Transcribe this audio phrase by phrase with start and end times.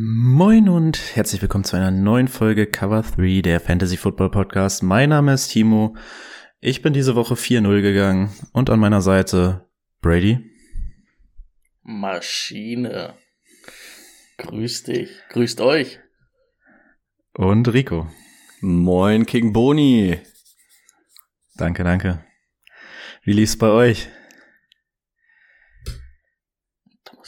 [0.00, 4.84] Moin und herzlich willkommen zu einer neuen Folge Cover 3 der Fantasy Football Podcast.
[4.84, 5.96] Mein Name ist Timo.
[6.60, 9.68] Ich bin diese Woche 4-0 gegangen und an meiner Seite
[10.00, 10.38] Brady.
[11.82, 13.14] Maschine.
[14.36, 15.10] Grüß dich.
[15.30, 15.98] Grüßt euch.
[17.34, 18.06] Und Rico.
[18.60, 20.20] Moin, King Boni.
[21.56, 22.24] Danke, danke.
[23.24, 24.08] Wie lief's bei euch?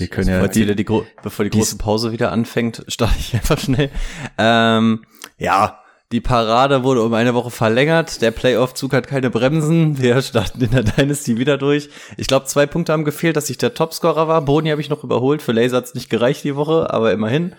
[0.01, 0.87] Wir können ja, die, wieder die,
[1.23, 3.91] bevor die große Pause wieder anfängt, starte ich einfach schnell.
[4.39, 5.05] Ähm,
[5.39, 5.81] ja,
[6.13, 8.21] die Parade wurde um eine Woche verlängert.
[8.21, 10.01] Der Playoff-Zug hat keine Bremsen.
[10.03, 11.89] Wir starten in der Dynasty wieder durch.
[12.17, 14.43] Ich glaube, zwei Punkte haben gefehlt, dass ich der Topscorer war.
[14.43, 15.41] Boni habe ich noch überholt.
[15.41, 17.55] Für Laser hat's nicht gereicht die Woche, aber immerhin.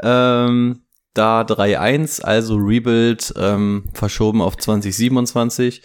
[0.00, 5.82] Ähm, da 3-1, also Rebuild ähm, verschoben auf 2027.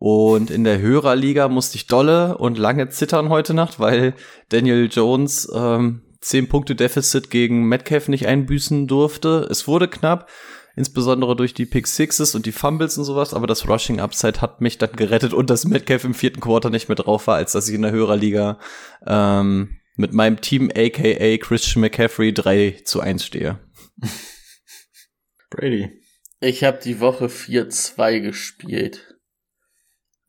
[0.00, 4.14] Und in der Hörerliga musste ich dolle und lange zittern heute Nacht, weil
[4.48, 9.46] Daniel Jones ähm, 10 Punkte Defizit gegen Metcalf nicht einbüßen durfte.
[9.50, 10.30] Es wurde knapp,
[10.74, 14.62] insbesondere durch die Pick Sixes und die Fumbles und sowas, aber das Rushing Upside hat
[14.62, 17.68] mich dann gerettet und dass Metcalf im vierten Quarter nicht mehr drauf war, als dass
[17.68, 18.58] ich in der Hörerliga
[19.06, 23.58] ähm, mit meinem Team aka Christian McCaffrey 3 zu 1 stehe.
[25.50, 25.90] Brady.
[26.40, 29.09] Ich habe die Woche 4-2 gespielt.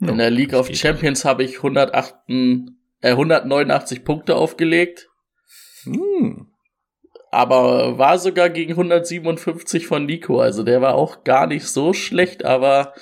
[0.10, 5.10] In der League of Champions habe ich 108, äh, 189 Punkte aufgelegt.
[5.84, 6.48] Hm.
[7.32, 10.42] Aber war sogar gegen 157 von Nico.
[10.42, 12.94] Also der war auch gar nicht so schlecht, aber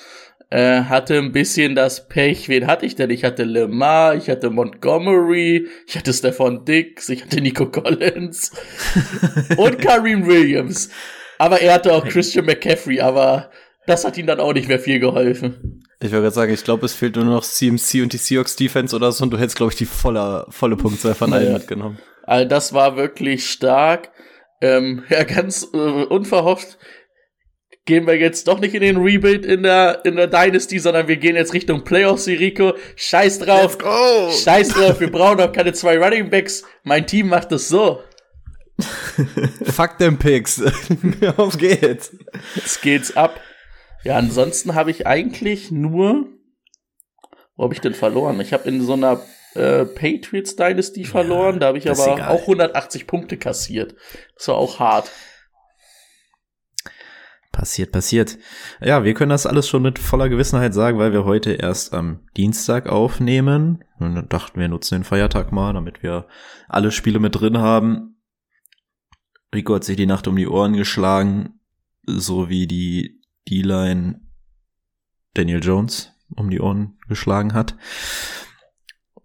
[0.50, 2.48] äh, hatte ein bisschen das Pech.
[2.48, 3.10] Wen hatte ich denn?
[3.10, 8.52] Ich hatte Lemar, ich hatte Montgomery, ich hatte Stefan Dix, ich hatte Nico Collins
[9.56, 10.90] und Kareem Williams.
[11.38, 13.50] Aber er hatte auch Christian McCaffrey, aber
[13.86, 15.84] das hat ihm dann auch nicht mehr viel geholfen.
[16.02, 18.96] Ich würde gerade sagen, ich glaube, es fehlt nur noch CMC und die Seahawks Defense
[18.96, 21.98] oder so und du hättest, glaube ich, die volle, volle Punktzahl von allen mitgenommen.
[22.24, 24.10] Also das war wirklich stark.
[24.62, 26.78] Ähm, ja, ganz äh, unverhofft
[27.90, 31.16] gehen wir jetzt doch nicht in den Rebuild in der, in der Dynasty, sondern wir
[31.16, 32.74] gehen jetzt Richtung Playoffs, Rico.
[32.94, 33.72] Scheiß drauf.
[33.72, 34.30] Let's go.
[34.30, 35.00] Scheiß drauf.
[35.00, 36.62] Wir brauchen doch keine zwei Running Backs.
[36.84, 38.02] Mein Team macht es so.
[39.64, 40.62] Fuck them Picks.
[41.36, 42.16] Auf geht's.
[42.54, 43.40] Jetzt geht's ab.
[44.04, 46.26] Ja, ansonsten habe ich eigentlich nur.
[47.56, 48.40] Wo habe ich denn verloren?
[48.40, 49.20] Ich habe in so einer
[49.54, 51.54] äh, Patriots Dynasty verloren.
[51.54, 53.94] Ja, da habe ich aber auch 180 Punkte kassiert.
[54.36, 55.10] Das war auch hart.
[57.52, 58.38] Passiert, passiert.
[58.80, 62.26] Ja, wir können das alles schon mit voller Gewissenheit sagen, weil wir heute erst am
[62.36, 63.84] Dienstag aufnehmen.
[63.98, 66.26] Und dann dachten wir, nutzen den Feiertag mal, damit wir
[66.68, 68.22] alle Spiele mit drin haben.
[69.52, 71.60] Rico hat sich die Nacht um die Ohren geschlagen,
[72.06, 73.19] so wie die
[73.50, 74.20] D-Line
[75.34, 77.76] Daniel Jones um die Ohren geschlagen hat.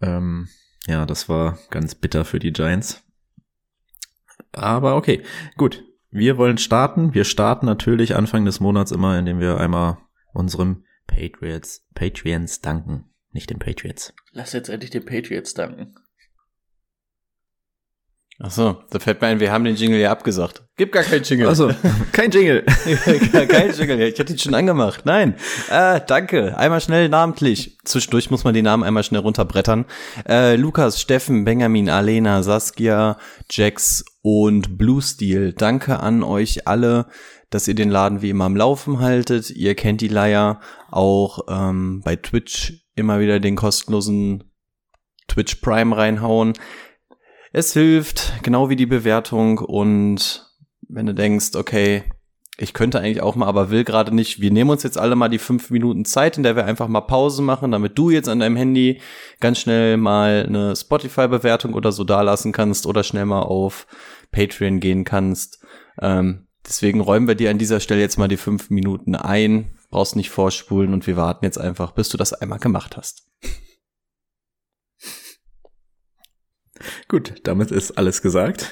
[0.01, 0.47] Ähm,
[0.87, 3.03] ja, das war ganz bitter für die Giants.
[4.51, 5.23] Aber okay,
[5.57, 5.83] gut.
[6.09, 7.13] Wir wollen starten.
[7.13, 9.97] Wir starten natürlich Anfang des Monats immer, indem wir einmal
[10.33, 13.09] unserem Patriots, Patriots danken.
[13.31, 14.13] Nicht den Patriots.
[14.31, 15.95] Lass jetzt endlich den Patriots danken.
[18.37, 20.65] Ach so, da fällt mir ein, wir haben den Jingle ja abgesagt.
[20.75, 21.47] Gibt gar keinen Jingle.
[21.47, 21.71] Also
[22.11, 22.63] kein Jingle.
[23.47, 24.01] kein Jingle.
[24.01, 25.05] Ich hatte ihn schon angemacht.
[25.05, 25.35] Nein.
[25.69, 26.57] Äh, danke.
[26.57, 27.77] Einmal schnell namentlich.
[27.85, 29.85] Zwischendurch muss man die Namen einmal schnell runterbrettern.
[30.27, 33.17] Äh, Lukas, Steffen, Benjamin, Alena, Saskia,
[33.49, 35.53] Jax und Blue Steel.
[35.53, 37.05] Danke an euch alle,
[37.51, 39.49] dass ihr den Laden wie immer am Laufen haltet.
[39.49, 40.59] Ihr kennt die Leier.
[40.91, 44.43] Auch ähm, bei Twitch immer wieder den kostenlosen
[45.29, 46.53] Twitch Prime reinhauen.
[47.57, 50.45] Es hilft, genau wie die Bewertung und
[50.89, 52.03] wenn du denkst, okay,
[52.57, 54.41] ich könnte eigentlich auch mal, aber will gerade nicht.
[54.41, 56.99] Wir nehmen uns jetzt alle mal die fünf Minuten Zeit, in der wir einfach mal
[56.99, 58.99] Pause machen, damit du jetzt an deinem Handy
[59.39, 63.87] ganz schnell mal eine Spotify-Bewertung oder so dalassen kannst oder schnell mal auf
[64.33, 65.63] Patreon gehen kannst.
[66.01, 69.77] Ähm, deswegen räumen wir dir an dieser Stelle jetzt mal die fünf Minuten ein.
[69.91, 73.29] Brauchst nicht vorspulen und wir warten jetzt einfach, bis du das einmal gemacht hast.
[77.07, 78.71] Gut, damit ist alles gesagt.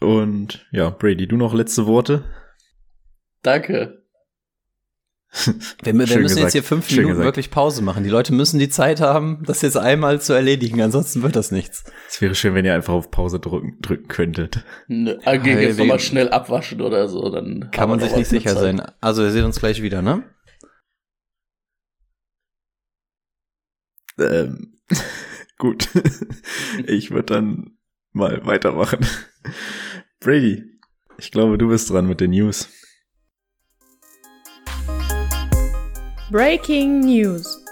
[0.00, 2.24] Und ja, Brady, du noch letzte Worte?
[3.42, 4.00] Danke.
[5.32, 5.54] Wir,
[5.84, 6.40] wir müssen gesagt.
[6.40, 7.26] jetzt hier fünf Schön Minuten gesagt.
[7.26, 8.02] wirklich Pause machen.
[8.02, 11.84] Die Leute müssen die Zeit haben, das jetzt einmal zu erledigen, ansonsten wird das nichts.
[12.08, 14.64] Es wäre schön, wenn ihr einfach auf Pause drücken, drücken könntet.
[14.88, 18.58] Ne, gehen jetzt nochmal schnell abwaschen oder so, dann kann man sich nicht sicher Zeit.
[18.58, 18.82] sein.
[19.00, 20.24] Also wir sehen uns gleich wieder, ne?
[24.18, 24.80] Ähm,
[25.60, 25.88] gut.
[26.86, 27.78] ich würde dann
[28.12, 29.06] mal weitermachen.
[30.20, 30.64] Brady,
[31.18, 32.68] ich glaube, du bist dran mit den News.
[36.32, 37.62] Breaking News.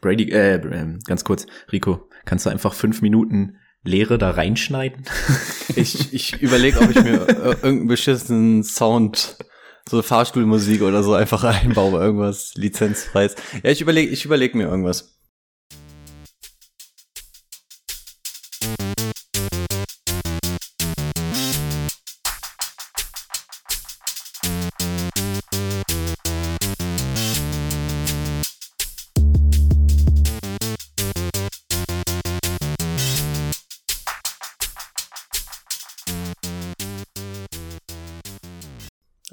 [0.00, 5.04] Brady, äh, ähm, ganz kurz, Rico, kannst du einfach fünf Minuten Leere da reinschneiden?
[5.76, 9.38] ich ich überlege, ob ich mir äh, irgendeinen beschissenen Sound,
[9.90, 13.34] so Fahrstuhlmusik oder so einfach einbaue, irgendwas lizenzfreies.
[13.62, 15.19] Ja, ich überlege, ich überlege mir irgendwas.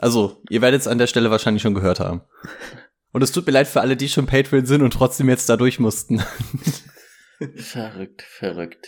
[0.07, 2.21] Also, ihr werdet es an der Stelle wahrscheinlich schon gehört haben.
[3.11, 5.57] Und es tut mir leid für alle, die schon Patreon sind und trotzdem jetzt da
[5.57, 6.23] durch mussten.
[7.57, 8.87] verrückt, verrückt.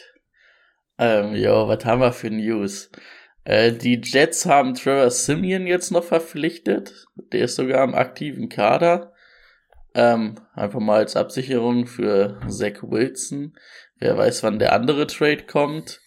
[0.98, 2.90] Ähm, jo, was haben wir für News?
[3.44, 7.06] Äh, die Jets haben Trevor Simeon jetzt noch verpflichtet.
[7.34, 9.12] Der ist sogar im aktiven Kader.
[9.94, 13.58] Ähm, einfach mal als Absicherung für Zach Wilson.
[13.98, 16.00] Wer weiß, wann der andere Trade kommt.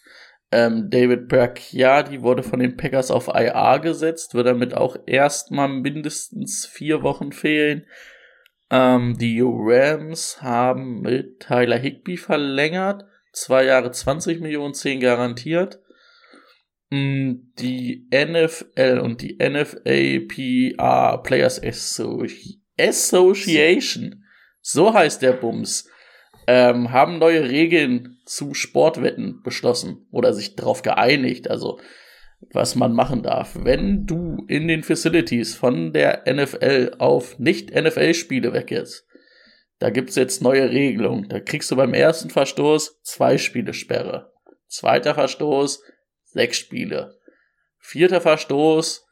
[0.53, 6.67] Ähm, David Bracchiadi wurde von den Packers auf IR gesetzt, wird damit auch erstmal mindestens
[6.67, 7.87] vier Wochen fehlen.
[8.69, 15.79] Ähm, die Rams haben mit Tyler Higby verlängert, zwei Jahre 20 Millionen, 10 garantiert.
[16.91, 21.59] Mm, die NFL und die NFAPR Players
[22.79, 24.23] Association,
[24.61, 25.89] so heißt der Bums,
[26.47, 31.79] ähm, haben neue Regeln zu Sportwetten beschlossen oder sich darauf geeinigt, also
[32.51, 33.57] was man machen darf.
[33.59, 39.05] Wenn du in den Facilities von der NFL auf Nicht-NFL-Spiele weggehst,
[39.79, 41.27] da gibt's jetzt neue Regelungen.
[41.29, 44.31] Da kriegst du beim ersten Verstoß zwei Spiele Sperre.
[44.67, 45.81] Zweiter Verstoß
[46.23, 47.19] sechs Spiele.
[47.79, 49.02] Vierter Verstoß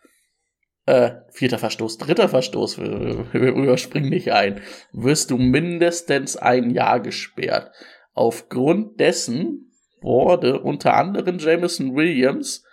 [0.86, 4.62] äh, vierter Verstoß, dritter Verstoß, wir, überspringen nicht ein,
[4.92, 7.72] wirst du mindestens ein Jahr gesperrt.
[8.14, 12.66] Aufgrund dessen wurde unter anderem Jameson Williams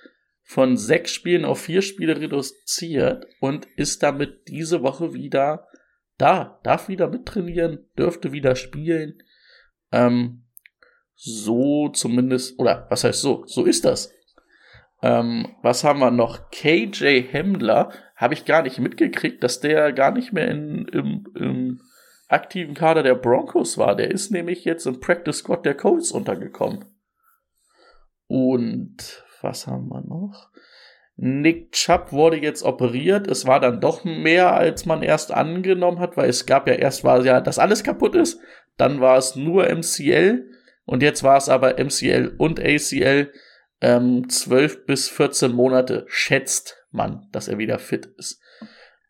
[0.42, 5.66] von sechs Spielen auf vier Spiele reduziert und ist damit diese Woche wieder
[6.16, 9.22] da, darf wieder mittrainieren, dürfte wieder spielen.
[9.92, 10.44] Ähm,
[11.14, 13.44] so zumindest, oder was heißt so?
[13.46, 14.12] So ist das.
[15.02, 16.50] Ähm, was haben wir noch?
[16.50, 21.80] KJ Hemmler habe ich gar nicht mitgekriegt, dass der gar nicht mehr in, im, im
[22.28, 23.94] aktiven Kader der Broncos war.
[23.94, 26.84] Der ist nämlich jetzt im Practice Squad der Colts untergekommen.
[28.26, 30.50] Und was haben wir noch?
[31.16, 33.26] Nick Chubb wurde jetzt operiert.
[33.26, 37.02] Es war dann doch mehr, als man erst angenommen hat, weil es gab ja erst
[37.02, 38.40] war ja, dass alles kaputt ist.
[38.76, 40.48] Dann war es nur MCL
[40.84, 43.32] und jetzt war es aber MCL und ACL
[43.80, 48.40] ähm, 12 bis 14 Monate schätzt man, dass er wieder fit ist.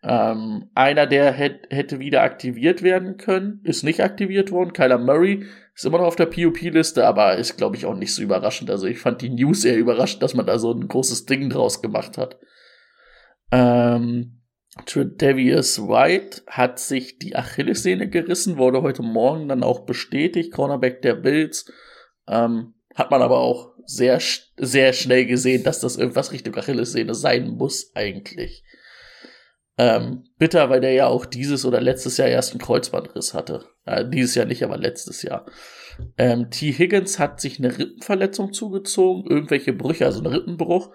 [0.03, 4.73] Ähm, einer, der hätt, hätte wieder aktiviert werden können, ist nicht aktiviert worden.
[4.73, 5.45] Kyler Murray
[5.75, 8.71] ist immer noch auf der POP-Liste, aber ist, glaube ich, auch nicht so überraschend.
[8.71, 11.83] Also ich fand die News sehr überraschend, dass man da so ein großes Ding draus
[11.83, 12.39] gemacht hat.
[13.51, 14.43] Ähm,
[14.87, 20.53] Tredavious White hat sich die Achillessehne gerissen, wurde heute Morgen dann auch bestätigt.
[20.53, 21.73] Cornerback der Bills.
[22.29, 24.21] Ähm, hat man aber auch sehr,
[24.57, 28.63] sehr schnell gesehen, dass das irgendwas Richtung Achillessehne sein muss, eigentlich.
[29.79, 33.65] Ähm, bitter, weil der ja auch dieses oder letztes Jahr erst einen Kreuzbandriss hatte.
[33.87, 35.47] Äh, dieses Jahr nicht, aber letztes Jahr.
[36.19, 36.73] Ähm, T.
[36.73, 40.93] Higgins hat sich eine Rippenverletzung zugezogen, irgendwelche Brüche, also ein Rippenbruch.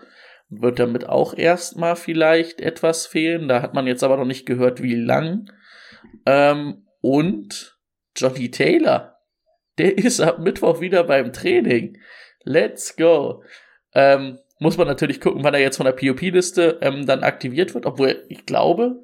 [0.50, 3.47] Wird damit auch erstmal vielleicht etwas fehlen.
[3.47, 5.50] Da hat man jetzt aber noch nicht gehört, wie lang.
[6.27, 7.79] Ähm, und
[8.15, 9.17] Johnny Taylor,
[9.79, 11.97] der ist ab Mittwoch wieder beim Training.
[12.43, 13.43] Let's go.
[13.93, 17.85] Ähm, muss man natürlich gucken, wann er jetzt von der POP-Liste ähm, dann aktiviert wird,
[17.85, 18.95] obwohl ich glaube,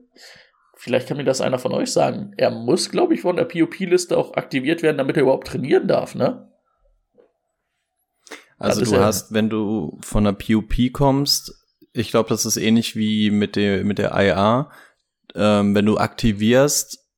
[0.76, 4.18] vielleicht kann mir das einer von euch sagen, er muss, glaube ich, von der POP-Liste
[4.18, 6.50] auch aktiviert werden, damit er überhaupt trainieren darf, ne?
[8.58, 11.54] Also du hast, wenn du von der POP kommst,
[11.94, 14.70] ich glaube, das ist ähnlich wie mit der, mit der IA,
[15.34, 17.09] ähm, wenn du aktivierst,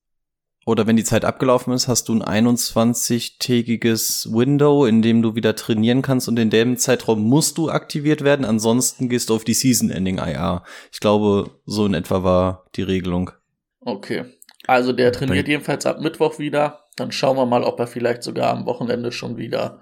[0.65, 5.56] oder wenn die Zeit abgelaufen ist, hast du ein 21-tägiges Window, in dem du wieder
[5.56, 8.46] trainieren kannst und in dem Zeitraum musst du aktiviert werden.
[8.46, 10.63] Ansonsten gehst du auf die Season-Ending IR.
[10.91, 13.32] Ich glaube, so in etwa war die Regelung.
[13.80, 14.25] Okay.
[14.68, 16.86] Also der trainiert Bei jedenfalls ab Mittwoch wieder.
[16.96, 19.82] Dann schauen wir mal, ob er vielleicht sogar am Wochenende schon wieder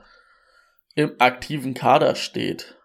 [0.96, 2.78] im aktiven Kader steht.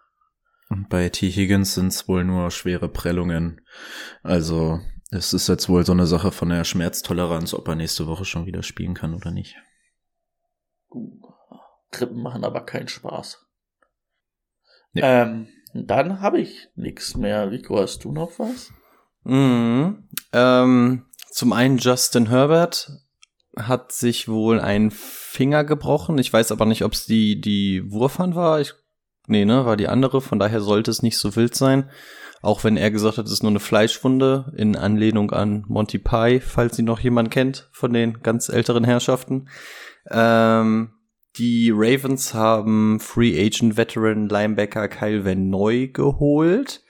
[0.69, 1.29] Und bei T.
[1.29, 3.61] Higgins sind es wohl nur schwere Prellungen.
[4.23, 4.81] Also
[5.15, 8.45] es ist jetzt wohl so eine Sache von der Schmerztoleranz, ob er nächste Woche schon
[8.45, 9.55] wieder spielen kann oder nicht.
[11.91, 13.45] Krippen machen aber keinen Spaß.
[14.93, 15.01] Nee.
[15.03, 17.51] Ähm, dann habe ich nichts mehr.
[17.51, 18.71] Rico, hast du noch was?
[19.23, 20.07] Mhm.
[20.31, 22.91] Ähm, zum einen Justin Herbert
[23.57, 26.17] hat sich wohl ein Finger gebrochen.
[26.17, 28.61] Ich weiß aber nicht, ob es die, die Wurfhand war.
[28.61, 28.73] Ich,
[29.27, 30.21] nee, ne, war die andere.
[30.21, 31.89] Von daher sollte es nicht so wild sein.
[32.45, 36.39] Auch wenn er gesagt hat, es ist nur eine Fleischwunde in Anlehnung an Monty Pie,
[36.39, 39.49] falls sie noch jemand kennt von den ganz älteren Herrschaften.
[40.11, 40.91] Ähm,
[41.39, 46.83] die Ravens haben Free Agent Veteran Linebacker Kyle Van Noy geholt.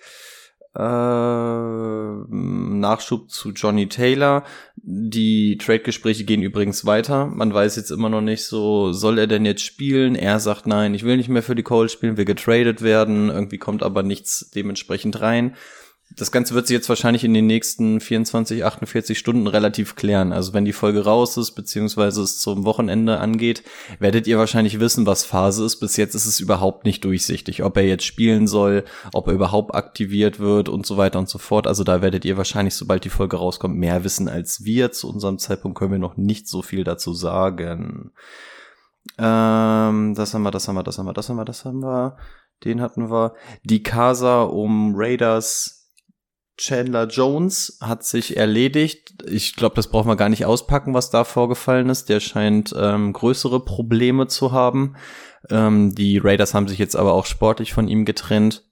[0.77, 0.81] Äh,
[2.29, 4.43] Nachschub zu Johnny Taylor.
[4.75, 7.27] Die Trade-Gespräche gehen übrigens weiter.
[7.27, 10.15] Man weiß jetzt immer noch nicht so, soll er denn jetzt spielen?
[10.15, 13.29] Er sagt nein, ich will nicht mehr für die Colts spielen, will getradet werden.
[13.29, 15.55] Irgendwie kommt aber nichts dementsprechend rein
[16.15, 20.31] das Ganze wird sich jetzt wahrscheinlich in den nächsten 24, 48 Stunden relativ klären.
[20.31, 23.63] Also wenn die Folge raus ist, beziehungsweise es zum Wochenende angeht,
[23.99, 25.77] werdet ihr wahrscheinlich wissen, was Phase ist.
[25.77, 29.75] Bis jetzt ist es überhaupt nicht durchsichtig, ob er jetzt spielen soll, ob er überhaupt
[29.75, 31.67] aktiviert wird und so weiter und so fort.
[31.67, 34.93] Also da werdet ihr wahrscheinlich, sobald die Folge rauskommt, mehr wissen als wir.
[34.93, 38.11] Zu unserem Zeitpunkt können wir noch nicht so viel dazu sagen.
[39.17, 41.79] Ähm, das haben wir, das haben wir, das haben wir, das haben wir, das haben
[41.81, 42.17] wir.
[42.63, 43.33] Den hatten wir.
[43.63, 45.74] Die Casa um Raiders
[46.57, 49.13] Chandler Jones hat sich erledigt.
[49.27, 52.07] Ich glaube, das brauchen wir gar nicht auspacken, was da vorgefallen ist.
[52.07, 54.95] Der scheint ähm, größere Probleme zu haben.
[55.49, 58.63] Ähm, die Raiders haben sich jetzt aber auch sportlich von ihm getrennt.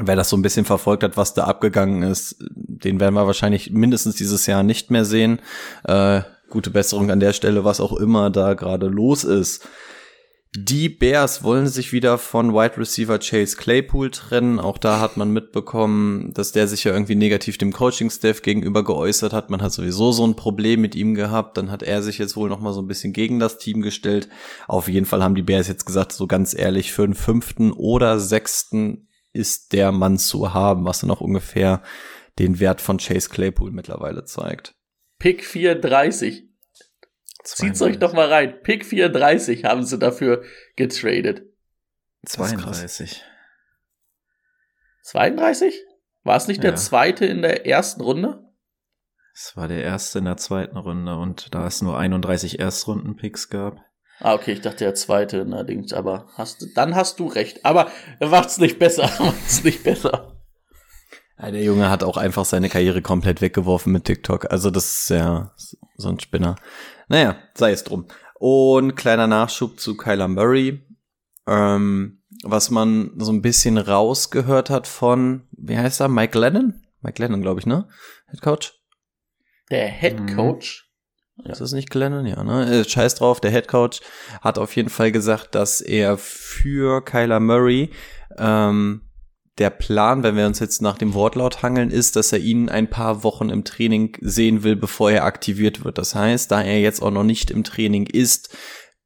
[0.00, 3.70] Wer das so ein bisschen verfolgt hat, was da abgegangen ist, den werden wir wahrscheinlich
[3.70, 5.40] mindestens dieses Jahr nicht mehr sehen.
[5.84, 9.68] Äh, gute Besserung an der Stelle, was auch immer da gerade los ist.
[10.54, 14.60] Die Bears wollen sich wieder von Wide Receiver Chase Claypool trennen.
[14.60, 19.32] Auch da hat man mitbekommen, dass der sich ja irgendwie negativ dem Coaching-Staff gegenüber geäußert
[19.32, 19.48] hat.
[19.48, 21.56] Man hat sowieso so ein Problem mit ihm gehabt.
[21.56, 24.28] Dann hat er sich jetzt wohl noch mal so ein bisschen gegen das Team gestellt.
[24.68, 28.20] Auf jeden Fall haben die Bears jetzt gesagt, so ganz ehrlich, für den fünften oder
[28.20, 31.82] sechsten ist der Mann zu haben, was dann auch ungefähr
[32.38, 34.74] den Wert von Chase Claypool mittlerweile zeigt.
[35.18, 36.51] Pick 34.
[37.44, 38.62] Zieht's euch doch mal rein.
[38.62, 40.44] Pick 34 haben sie dafür
[40.76, 41.42] getradet.
[42.26, 43.22] 32.
[45.02, 45.82] 32?
[46.24, 46.70] War es nicht ja.
[46.70, 48.44] der zweite in der ersten Runde?
[49.34, 53.78] Es war der erste in der zweiten Runde und da es nur 31 Erstrunden-Picks gab.
[54.20, 57.64] Ah, okay, ich dachte der zweite, allerdings, aber hast dann hast du recht.
[57.64, 60.36] Aber macht's nicht besser, macht's nicht besser.
[61.38, 64.52] Ja, der Junge hat auch einfach seine Karriere komplett weggeworfen mit TikTok.
[64.52, 65.52] Also das ist ja
[66.02, 66.56] so ein Spinner.
[67.08, 68.06] Naja, sei es drum.
[68.34, 70.86] Und kleiner Nachschub zu Kyler Murray.
[71.46, 76.82] Ähm, was man so ein bisschen rausgehört hat von, wie heißt er, Mike Lennon?
[77.00, 77.88] Mike Lennon, glaube ich, ne?
[78.30, 78.74] Head Coach?
[79.70, 80.36] Der Head mhm.
[80.36, 80.90] Coach?
[81.36, 81.50] Mhm.
[81.50, 82.26] Ist das nicht Glennon?
[82.26, 82.80] Ja, ne?
[82.80, 84.00] Äh, scheiß drauf, der Head Coach
[84.40, 87.90] hat auf jeden Fall gesagt, dass er für Kyler Murray
[88.38, 89.08] ähm,
[89.58, 92.88] der Plan, wenn wir uns jetzt nach dem Wortlaut hangeln, ist, dass er ihn ein
[92.88, 95.98] paar Wochen im Training sehen will, bevor er aktiviert wird.
[95.98, 98.56] Das heißt, da er jetzt auch noch nicht im Training ist,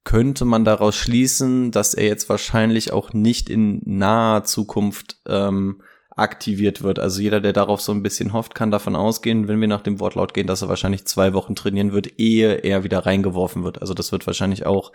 [0.04, 6.82] könnte man daraus schließen, dass er jetzt wahrscheinlich auch nicht in naher Zukunft ähm, aktiviert
[6.82, 7.00] wird.
[7.00, 9.98] Also jeder, der darauf so ein bisschen hofft, kann davon ausgehen, wenn wir nach dem
[9.98, 13.80] Wortlaut gehen, dass er wahrscheinlich zwei Wochen trainieren wird, ehe er wieder reingeworfen wird.
[13.80, 14.92] Also das wird wahrscheinlich auch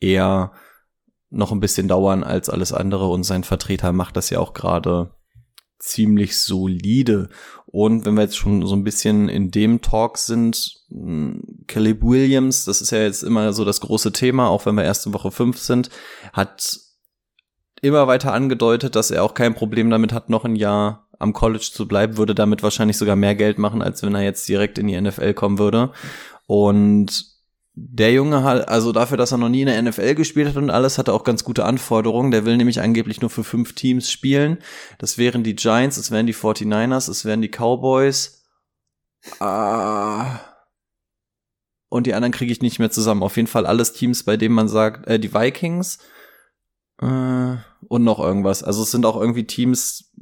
[0.00, 0.52] eher
[1.32, 5.14] noch ein bisschen dauern als alles andere und sein Vertreter macht das ja auch gerade
[5.78, 7.28] ziemlich solide.
[7.66, 12.66] Und wenn wir jetzt schon so ein bisschen in dem Talk sind, hm, Caleb Williams,
[12.66, 15.32] das ist ja jetzt immer so das große Thema, auch wenn wir erst in Woche
[15.32, 15.90] 5 sind,
[16.32, 16.78] hat
[17.80, 21.70] immer weiter angedeutet, dass er auch kein Problem damit hat, noch ein Jahr am College
[21.72, 24.86] zu bleiben, würde damit wahrscheinlich sogar mehr Geld machen, als wenn er jetzt direkt in
[24.86, 25.92] die NFL kommen würde.
[26.46, 27.31] Und
[27.74, 30.70] der Junge hat, also dafür, dass er noch nie in der NFL gespielt hat und
[30.70, 32.30] alles, hat er auch ganz gute Anforderungen.
[32.30, 34.58] Der will nämlich angeblich nur für fünf Teams spielen.
[34.98, 38.44] Das wären die Giants, es wären die 49ers, es wären die Cowboys.
[39.40, 40.40] Ah.
[41.88, 43.22] Und die anderen kriege ich nicht mehr zusammen.
[43.22, 45.98] Auf jeden Fall alles Teams, bei denen man sagt, äh, die Vikings
[47.00, 47.56] äh,
[47.88, 48.62] und noch irgendwas.
[48.62, 50.12] Also es sind auch irgendwie Teams,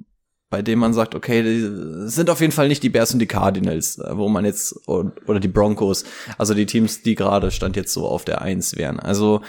[0.50, 3.26] bei dem man sagt, okay, die sind auf jeden Fall nicht die Bears und die
[3.26, 6.04] Cardinals, äh, wo man jetzt, oder die Broncos,
[6.36, 8.98] also die Teams, die gerade stand jetzt so auf der Eins wären.
[8.98, 9.42] Also,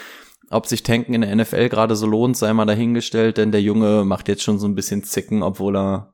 [0.51, 4.03] ob sich Tanken in der NFL gerade so lohnt, sei mal dahingestellt, denn der Junge
[4.05, 6.13] macht jetzt schon so ein bisschen Zicken, obwohl er,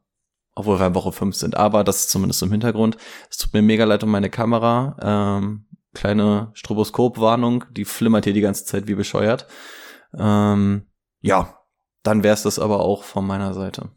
[0.56, 1.58] obwohl wir in Woche 5 sind.
[1.58, 2.98] Aber das ist zumindest im Hintergrund.
[3.30, 4.96] Es tut mir mega leid um meine Kamera.
[5.40, 5.66] Ähm,
[5.96, 9.48] kleine Stroboskopwarnung, die flimmert hier die ganze Zeit wie bescheuert.
[10.18, 10.86] Ähm,
[11.22, 11.58] ja,
[12.04, 13.90] dann wär's das aber auch von meiner Seite.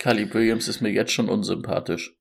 [0.00, 2.16] Caleb Williams ist mir jetzt schon unsympathisch.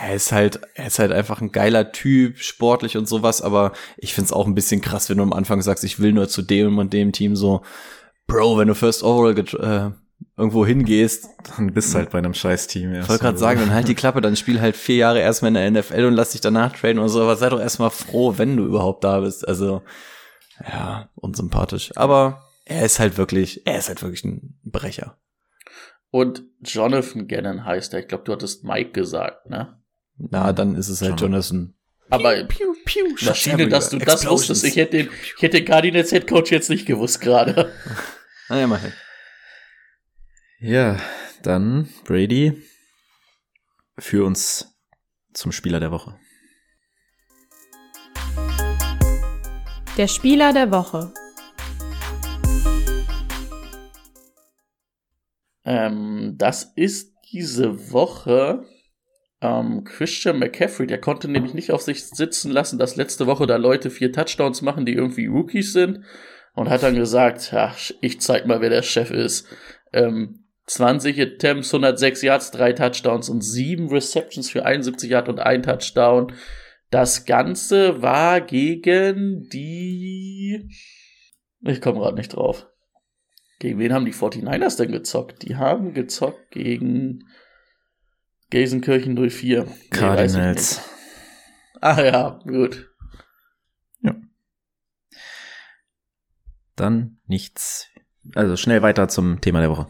[0.00, 4.14] Er ist halt, er ist halt einfach ein geiler Typ, sportlich und sowas, aber ich
[4.14, 6.78] find's auch ein bisschen krass, wenn du am Anfang sagst, ich will nur zu dem
[6.78, 7.60] und dem Team so,
[8.26, 9.90] Bro, wenn du First Overall äh,
[10.38, 12.94] irgendwo hingehst, dann bist du halt bei einem Scheiß-Team.
[12.94, 15.74] Ich wollte gerade sagen, dann halt die Klappe, dann spiel halt vier Jahre erstmal in
[15.74, 18.56] der NFL und lass dich danach traden und so, aber sei doch erstmal froh, wenn
[18.56, 19.46] du überhaupt da bist.
[19.46, 19.82] Also,
[20.66, 21.92] ja, unsympathisch.
[21.96, 25.19] Aber er ist halt wirklich, er ist halt wirklich ein Brecher.
[26.10, 28.00] Und Jonathan Gannon heißt er.
[28.00, 29.80] Ich glaube, du hattest Mike gesagt, ne?
[30.16, 31.74] Na, dann ist es halt Jonathan.
[32.10, 34.64] Aber piu, piu, piu, Maschine, dass du das wusstest.
[34.64, 37.72] Ich hätte den, ich hätte den Cardinals Head Coach jetzt nicht gewusst gerade.
[38.48, 38.92] Na, immerhin.
[40.58, 40.98] Ja,
[41.42, 42.60] dann Brady
[43.98, 44.76] für uns
[45.32, 46.18] zum Spieler der Woche.
[49.96, 51.12] Der Spieler der Woche.
[55.64, 58.64] Ähm, das ist diese Woche
[59.40, 60.86] ähm, Christian McCaffrey.
[60.86, 64.62] Der konnte nämlich nicht auf sich sitzen lassen, dass letzte Woche da Leute vier Touchdowns
[64.62, 66.04] machen, die irgendwie Rookies sind.
[66.54, 69.46] Und hat dann gesagt, ja, ich zeig mal, wer der Chef ist.
[69.92, 75.66] Ähm, 20 Attempts, 106 Yards, 3 Touchdowns und 7 Receptions für 71 Yards und 1
[75.66, 76.32] Touchdown.
[76.90, 80.68] Das Ganze war gegen die...
[81.62, 82.69] Ich komme gerade nicht drauf.
[83.60, 85.42] Gegen wen haben die 49ers denn gezockt?
[85.42, 87.28] Die haben gezockt gegen
[88.48, 89.68] Gelsenkirchen 04.
[89.90, 90.78] Cardinals.
[90.78, 92.90] Nee, Ach ja, gut.
[94.00, 94.14] Ja.
[96.74, 97.88] Dann nichts.
[98.34, 99.88] Also schnell weiter zum Thema der Woche.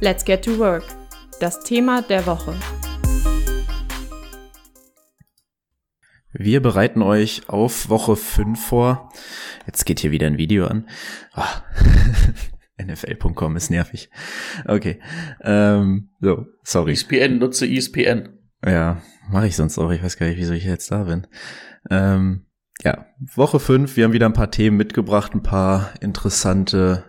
[0.00, 0.84] Let's get to work.
[1.40, 2.58] Das Thema der Woche.
[6.36, 9.12] Wir bereiten euch auf Woche 5 vor.
[9.66, 10.88] Jetzt geht hier wieder ein Video an.
[11.36, 12.82] Oh.
[12.82, 14.10] NFL.com ist nervig.
[14.66, 14.98] Okay.
[15.42, 16.92] Ähm, so, sorry.
[16.92, 18.36] ESPN, nutze ESPN.
[18.66, 19.92] Ja, mache ich sonst auch.
[19.92, 21.28] Ich weiß gar nicht, wieso ich jetzt da bin.
[21.88, 22.46] Ähm,
[22.82, 23.96] ja, Woche 5.
[23.96, 27.04] Wir haben wieder ein paar Themen mitgebracht, ein paar interessante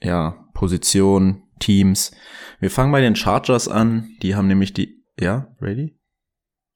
[0.00, 2.10] ja, Positionen, Teams.
[2.58, 4.08] Wir fangen bei den Chargers an.
[4.22, 5.04] Die haben nämlich die.
[5.20, 5.96] Ja, ready?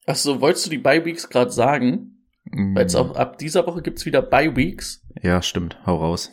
[0.06, 2.22] Ach so, wolltest du die Bye Weeks gerade sagen?
[2.44, 2.74] Mm.
[2.74, 5.02] Weil jetzt auch ab dieser Woche gibt's wieder Bye Weeks.
[5.22, 5.78] Ja, stimmt.
[5.84, 6.30] Hau raus.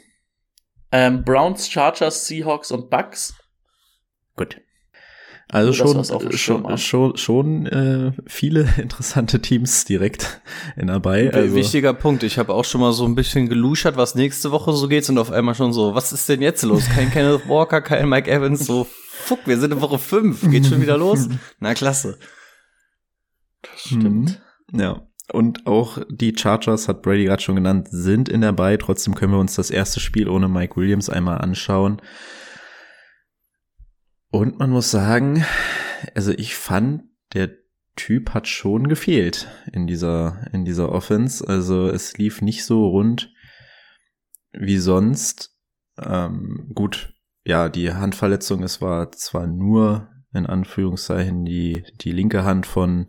[0.92, 3.34] Ähm, Browns, Chargers, Seahawks und Bucks.
[4.36, 4.62] Gut.
[5.50, 10.42] Also schon, schon, schon, schon äh, viele interessante Teams direkt
[10.76, 11.32] in dabei.
[11.32, 11.56] Also.
[11.56, 12.24] Wichtiger Punkt.
[12.24, 15.18] Ich habe auch schon mal so ein bisschen geluschert, was nächste Woche so geht und
[15.18, 16.90] auf einmal schon so, was ist denn jetzt los?
[16.90, 20.82] Kein Kenneth Walker, kein Mike Evans, so, fuck, wir sind in Woche 5, geht schon
[20.82, 21.28] wieder los?
[21.60, 22.18] Na, klasse.
[23.86, 24.42] Stimmt.
[24.72, 24.80] Mhm.
[24.80, 25.08] Ja.
[25.32, 28.78] Und auch die Chargers, hat Brady gerade schon genannt, sind in dabei.
[28.78, 32.02] Trotzdem können wir uns das erste Spiel ohne Mike Williams einmal anschauen.
[34.30, 35.46] Und man muss sagen,
[36.16, 37.52] also ich fand, der
[37.96, 41.48] Typ hat schon gefehlt in dieser, in dieser Offense.
[41.48, 43.32] Also es lief nicht so rund
[44.52, 45.56] wie sonst.
[45.98, 47.14] Ähm, gut,
[47.46, 53.08] ja, die Handverletzung, es war zwar nur in Anführungszeichen die, die linke Hand von,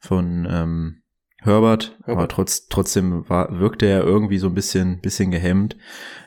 [0.00, 1.02] von ähm,
[1.38, 5.76] Herbert, Herbert, aber trotz, trotzdem war, wirkte er irgendwie so ein bisschen, bisschen gehemmt.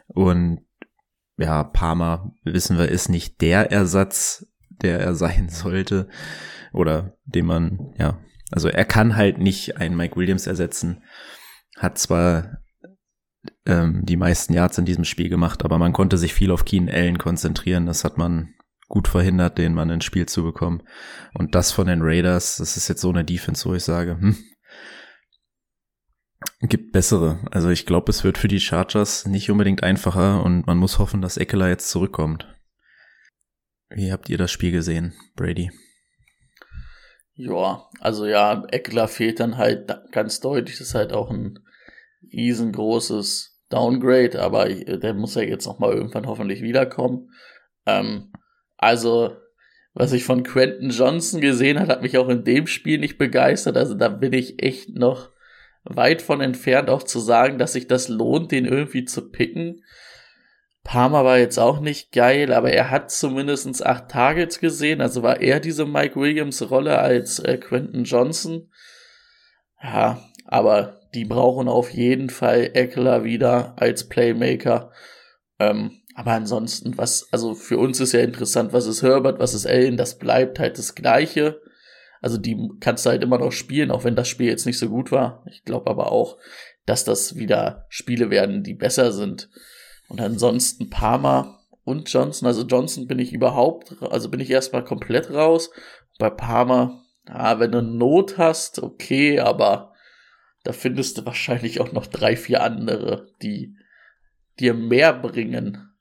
[0.07, 0.61] Und
[1.37, 6.09] ja, Palmer, wissen wir, ist nicht der Ersatz, der er sein sollte.
[6.73, 8.19] Oder den man, ja,
[8.51, 11.03] also er kann halt nicht einen Mike Williams ersetzen.
[11.77, 12.57] Hat zwar
[13.65, 16.89] ähm, die meisten Yards in diesem Spiel gemacht, aber man konnte sich viel auf Keen
[16.89, 17.85] Allen konzentrieren.
[17.85, 18.54] Das hat man
[18.87, 20.83] gut verhindert, den Mann ins Spiel zu bekommen.
[21.33, 24.37] Und das von den Raiders, das ist jetzt so eine Defense, wo ich sage, hm,
[26.61, 27.39] gibt bessere.
[27.51, 31.21] Also ich glaube, es wird für die Chargers nicht unbedingt einfacher und man muss hoffen,
[31.21, 32.47] dass Eckler jetzt zurückkommt.
[33.89, 35.71] Wie habt ihr das Spiel gesehen, Brady?
[37.33, 40.77] Ja, also ja, Eckler fehlt dann halt ganz deutlich.
[40.77, 41.59] Das ist halt auch ein
[42.31, 47.31] riesengroßes Downgrade, aber der muss ja jetzt noch mal irgendwann hoffentlich wiederkommen.
[47.85, 48.31] Ähm,
[48.77, 49.35] also,
[49.93, 53.77] was ich von Quentin Johnson gesehen hat, hat mich auch in dem Spiel nicht begeistert.
[53.77, 55.31] Also da bin ich echt noch
[55.83, 59.83] weit von entfernt, auch zu sagen, dass sich das lohnt, den irgendwie zu picken.
[60.83, 65.41] Palmer war jetzt auch nicht geil, aber er hat zumindest acht Targets gesehen, also war
[65.41, 68.69] er diese Mike Williams Rolle als äh, Quentin Johnson.
[69.81, 74.91] Ja, aber die brauchen auf jeden Fall Eckler wieder als Playmaker.
[75.59, 79.67] Ähm, aber ansonsten, was, also für uns ist ja interessant, was ist Herbert, was ist
[79.67, 81.61] Allen, das bleibt halt das Gleiche.
[82.21, 84.87] Also die kannst du halt immer noch spielen, auch wenn das Spiel jetzt nicht so
[84.87, 85.43] gut war.
[85.51, 86.37] Ich glaube aber auch,
[86.85, 89.49] dass das wieder Spiele werden, die besser sind.
[90.07, 92.47] Und ansonsten Palmer und Johnson.
[92.47, 95.69] Also Johnson bin ich überhaupt, also bin ich erstmal komplett raus.
[96.17, 99.93] Bei Palmer, ja, wenn du Not hast, okay, aber
[100.63, 103.75] da findest du wahrscheinlich auch noch drei, vier andere, die
[104.61, 105.91] dir mehr bringen.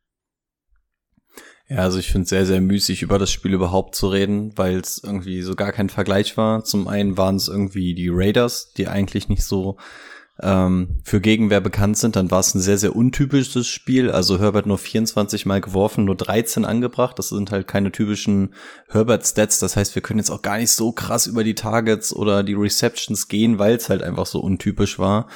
[1.68, 4.79] Ja, also ich finde es sehr, sehr müßig, über das Spiel überhaupt zu reden, weil
[4.79, 6.62] es irgendwie so gar kein Vergleich war.
[6.62, 9.79] Zum einen waren es irgendwie die Raiders, die eigentlich nicht so
[10.42, 14.11] ähm, für Gegenwehr bekannt sind, dann war es ein sehr, sehr untypisches Spiel.
[14.11, 17.18] Also Herbert nur 24 Mal geworfen, nur 13 angebracht.
[17.18, 18.55] Das sind halt keine typischen
[18.88, 19.61] Herbert-Stats.
[19.61, 22.55] Das heißt, wir können jetzt auch gar nicht so krass über die Targets oder die
[22.55, 25.29] Receptions gehen, weil es halt einfach so untypisch war.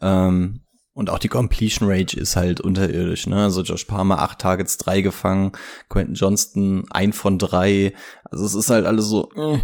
[0.00, 0.62] Ähm,
[0.96, 3.42] und auch die Completion Rage ist halt unterirdisch, ne?
[3.42, 5.52] Also Josh Palmer acht Targets, drei gefangen,
[5.90, 7.92] Quentin Johnston ein von drei.
[8.24, 9.30] Also es ist halt alles so.
[9.36, 9.58] Äh.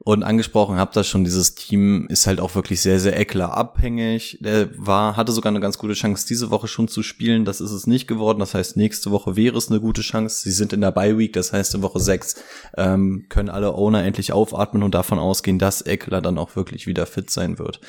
[0.00, 4.36] Und angesprochen habt das schon, dieses Team ist halt auch wirklich sehr, sehr Eckler abhängig.
[4.40, 7.44] Der war, hatte sogar eine ganz gute Chance, diese Woche schon zu spielen.
[7.44, 8.40] Das ist es nicht geworden.
[8.40, 10.42] Das heißt, nächste Woche wäre es eine gute Chance.
[10.42, 12.34] Sie sind in der Bye Week, das heißt, in Woche sechs
[12.76, 17.06] ähm, können alle Owner endlich aufatmen und davon ausgehen, dass Eckler dann auch wirklich wieder
[17.06, 17.80] fit sein wird.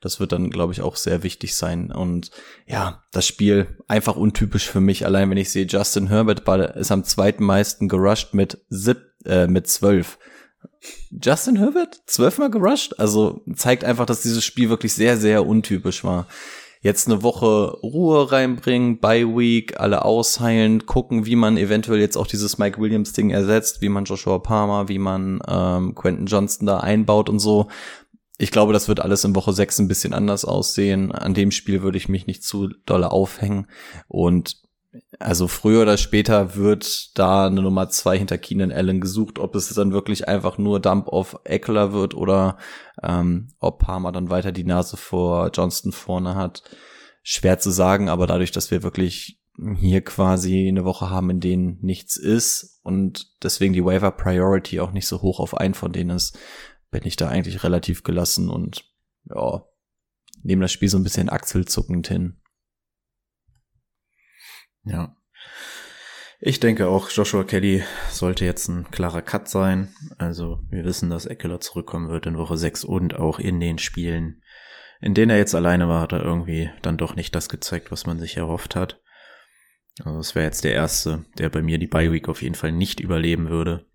[0.00, 1.92] Das wird dann, glaube ich, auch sehr wichtig sein.
[1.92, 2.30] Und
[2.66, 5.04] ja, das Spiel einfach untypisch für mich.
[5.04, 9.68] Allein wenn ich sehe, Justin Herbert ist am zweiten meisten gerusht mit sieb, äh, mit
[9.68, 10.18] zwölf.
[11.10, 12.94] Justin Herbert zwölfmal gerusht.
[12.98, 16.26] Also zeigt einfach, dass dieses Spiel wirklich sehr, sehr untypisch war.
[16.82, 22.26] Jetzt eine Woche Ruhe reinbringen, Bye Week, alle ausheilen, gucken, wie man eventuell jetzt auch
[22.26, 26.78] dieses Mike Williams Ding ersetzt, wie man Joshua Palmer, wie man ähm, Quentin Johnston da
[26.78, 27.68] einbaut und so.
[28.40, 31.12] Ich glaube, das wird alles in Woche 6 ein bisschen anders aussehen.
[31.12, 33.66] An dem Spiel würde ich mich nicht zu dolle aufhängen.
[34.08, 34.62] Und
[35.18, 39.68] also früher oder später wird da eine Nummer zwei hinter Keenan Allen gesucht, ob es
[39.74, 42.56] dann wirklich einfach nur Dump auf Eckler wird oder
[43.02, 46.62] ähm, ob Palmer dann weiter die Nase vor Johnston vorne hat.
[47.22, 49.38] Schwer zu sagen, aber dadurch, dass wir wirklich
[49.76, 54.92] hier quasi eine Woche haben, in denen nichts ist und deswegen die Waiver Priority auch
[54.92, 56.38] nicht so hoch auf einen von denen ist,
[56.90, 58.84] bin ich da eigentlich relativ gelassen und
[59.24, 59.64] ja,
[60.42, 62.40] nehme das Spiel so ein bisschen achselzuckend hin.
[64.84, 65.16] Ja.
[66.42, 69.94] Ich denke auch, Joshua Kelly sollte jetzt ein klarer Cut sein.
[70.16, 74.42] Also wir wissen, dass Eckler zurückkommen wird in Woche 6 und auch in den Spielen,
[75.02, 78.06] in denen er jetzt alleine war, hat er irgendwie dann doch nicht das gezeigt, was
[78.06, 79.02] man sich erhofft hat.
[80.02, 82.72] Also das wäre jetzt der erste, der bei mir die Bye Week auf jeden Fall
[82.72, 83.89] nicht überleben würde.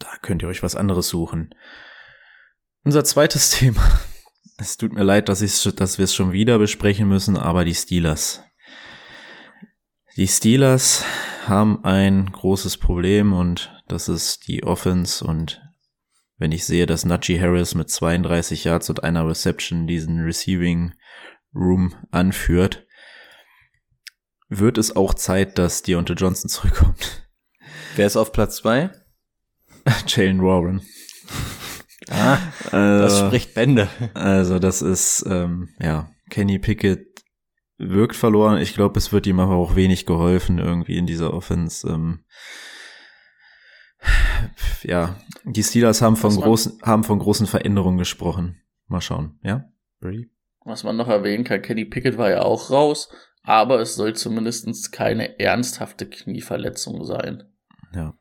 [0.00, 1.54] Da könnt ihr euch was anderes suchen.
[2.82, 4.00] Unser zweites Thema.
[4.58, 7.74] Es tut mir leid, dass, ich, dass wir es schon wieder besprechen müssen, aber die
[7.74, 8.42] Steelers.
[10.16, 11.04] Die Steelers
[11.46, 15.62] haben ein großes Problem und das ist die Offense und
[16.36, 20.94] wenn ich sehe, dass Najee Harris mit 32 Yards und einer Reception diesen Receiving
[21.54, 22.86] Room anführt,
[24.48, 27.28] wird es auch Zeit, dass Deontay Johnson zurückkommt.
[27.96, 28.90] Wer ist auf Platz zwei?
[30.06, 30.82] Jalen Warren.
[32.12, 32.38] Ah,
[32.72, 33.88] also, das spricht Bände.
[34.14, 37.06] Also das ist, ähm, ja, Kenny Pickett
[37.78, 38.60] wirkt verloren.
[38.60, 41.88] Ich glaube, es wird ihm aber auch wenig geholfen irgendwie in dieser Offense.
[41.88, 42.24] Ähm,
[44.82, 48.60] ja, die Steelers haben von großen, haben von großen Veränderungen gesprochen.
[48.86, 49.66] Mal schauen, ja?
[50.00, 50.30] Brady?
[50.64, 53.08] Was man noch erwähnen kann, Kenny Pickett war ja auch raus,
[53.42, 57.44] aber es soll zumindest keine ernsthafte Knieverletzung sein.
[57.94, 58.14] Ja.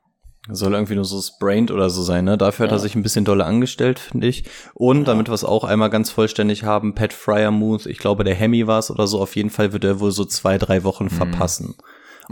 [0.47, 2.37] Soll irgendwie nur so sprained oder so sein, ne?
[2.37, 2.77] Dafür hat ja.
[2.77, 4.45] er sich ein bisschen dolle angestellt, finde ich.
[4.73, 5.03] Und ja.
[5.03, 8.79] damit wir es auch einmal ganz vollständig haben, Pat Fryermuth, ich glaube, der Hemi war
[8.79, 11.09] es oder so, auf jeden Fall wird er wohl so zwei, drei Wochen mhm.
[11.09, 11.75] verpassen.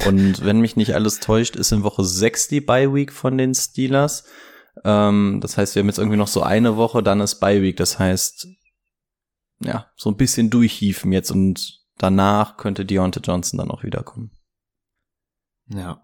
[0.06, 3.54] Und wenn mich nicht alles täuscht, ist in Woche sechs die Bye Week von den
[3.54, 4.26] Steelers.
[4.84, 7.78] Ähm, das heißt, wir haben jetzt irgendwie noch so eine Woche, dann ist Bye Week.
[7.78, 8.48] Das heißt,
[9.60, 14.32] ja, so ein bisschen durchhiefen jetzt und danach könnte Deontay Johnson dann auch wiederkommen.
[15.68, 16.02] Ja.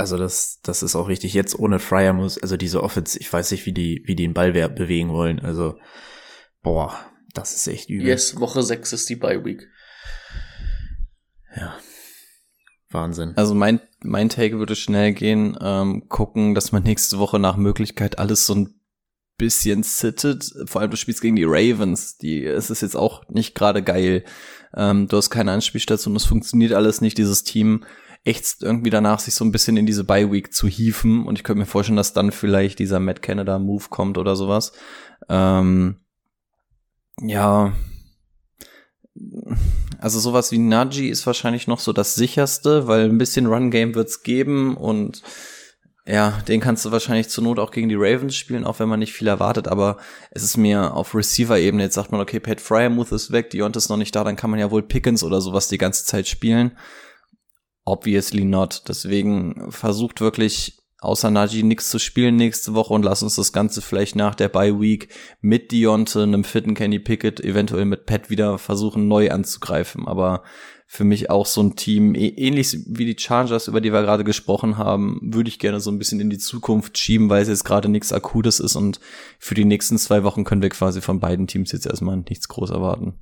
[0.00, 1.34] Also das, das ist auch richtig.
[1.34, 4.34] Jetzt ohne Fryer muss, also diese Offense, ich weiß nicht, wie die, wie die den
[4.34, 5.40] Ball bewegen wollen.
[5.40, 5.78] Also,
[6.62, 6.98] boah,
[7.34, 8.06] das ist echt übel.
[8.06, 9.68] Yes, Woche 6 ist die Bye Week.
[11.54, 11.76] Ja.
[12.88, 13.34] Wahnsinn.
[13.36, 18.18] Also mein, mein Take würde schnell gehen, ähm, gucken, dass man nächste Woche nach Möglichkeit
[18.18, 18.80] alles so ein
[19.36, 20.50] bisschen sittet.
[20.64, 22.16] Vor allem du spielst gegen die Ravens.
[22.16, 24.24] Die, es ist jetzt auch nicht gerade geil.
[24.74, 27.18] Ähm, du hast keine Anspielstation, es funktioniert alles nicht.
[27.18, 27.84] Dieses Team
[28.24, 31.26] echt irgendwie danach, sich so ein bisschen in diese Bye Week zu hieven.
[31.26, 34.72] Und ich könnte mir vorstellen, dass dann vielleicht dieser Matt Canada Move kommt oder sowas.
[35.28, 36.00] Ähm,
[37.22, 37.72] ja,
[39.98, 43.94] also sowas wie Naji ist wahrscheinlich noch so das sicherste, weil ein bisschen Run Game
[43.94, 45.22] wird's geben und
[46.06, 48.98] ja, den kannst du wahrscheinlich zur Not auch gegen die Ravens spielen, auch wenn man
[48.98, 49.98] nicht viel erwartet, aber
[50.30, 53.90] es ist mir auf Receiver-Ebene, jetzt sagt man, okay, Pat Fryermuth ist weg, Deont ist
[53.90, 56.76] noch nicht da, dann kann man ja wohl Pickens oder sowas die ganze Zeit spielen.
[57.84, 58.84] Obviously not.
[58.88, 63.80] Deswegen versucht wirklich außer Najee nichts zu spielen nächste Woche und lass uns das Ganze
[63.80, 65.08] vielleicht nach der Bye Week
[65.40, 70.06] mit Dionte, einem fitten Kenny Pickett, eventuell mit Pat wieder versuchen neu anzugreifen.
[70.06, 70.42] Aber
[70.86, 74.76] für mich auch so ein Team, ähnlich wie die Chargers, über die wir gerade gesprochen
[74.76, 77.88] haben, würde ich gerne so ein bisschen in die Zukunft schieben, weil es jetzt gerade
[77.88, 78.98] nichts Akutes ist und
[79.38, 82.70] für die nächsten zwei Wochen können wir quasi von beiden Teams jetzt erstmal nichts groß
[82.70, 83.20] erwarten.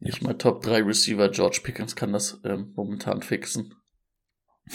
[0.00, 3.74] Nicht mal Top 3 Receiver George Pickens kann das ähm, momentan fixen.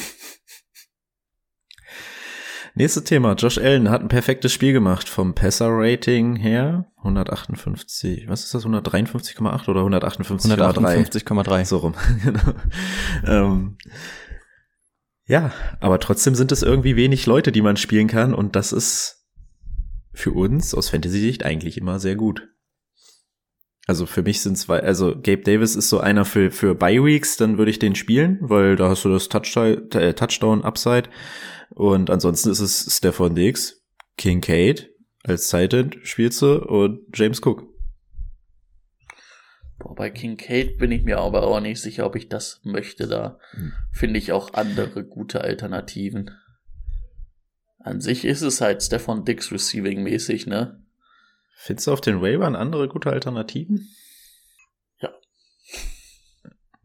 [2.77, 3.33] Nächstes Thema.
[3.33, 6.91] Josh Allen hat ein perfektes Spiel gemacht vom Passer-Rating her.
[6.97, 8.65] 158, was ist das?
[8.65, 10.57] 153,8 oder 158,3?
[10.57, 11.65] 158,3.
[11.65, 12.53] So rum, genau.
[13.25, 13.77] ähm,
[15.25, 19.25] ja, aber trotzdem sind es irgendwie wenig Leute, die man spielen kann und das ist
[20.13, 22.47] für uns aus Fantasy-Sicht eigentlich immer sehr gut.
[23.87, 27.37] Also für mich sind zwei, also Gabe Davis ist so einer für, für Bye Weeks,
[27.37, 31.09] dann würde ich den spielen, weil da hast du das Touchdown, äh, Touchdown Upside.
[31.69, 33.83] Und ansonsten ist es Stefan Diggs,
[34.17, 34.89] Kincaid
[35.23, 37.63] als Titan spielst du und James Cook.
[39.79, 43.07] Boah, bei Kincaid bin ich mir aber auch nicht sicher, ob ich das möchte.
[43.07, 43.73] Da hm.
[43.91, 46.31] finde ich auch andere gute Alternativen.
[47.79, 50.84] An sich ist es halt Stefan Dix Receiving mäßig, ne?
[51.57, 53.89] Findest du auf den Waivern andere gute Alternativen?
[54.99, 55.09] Ja.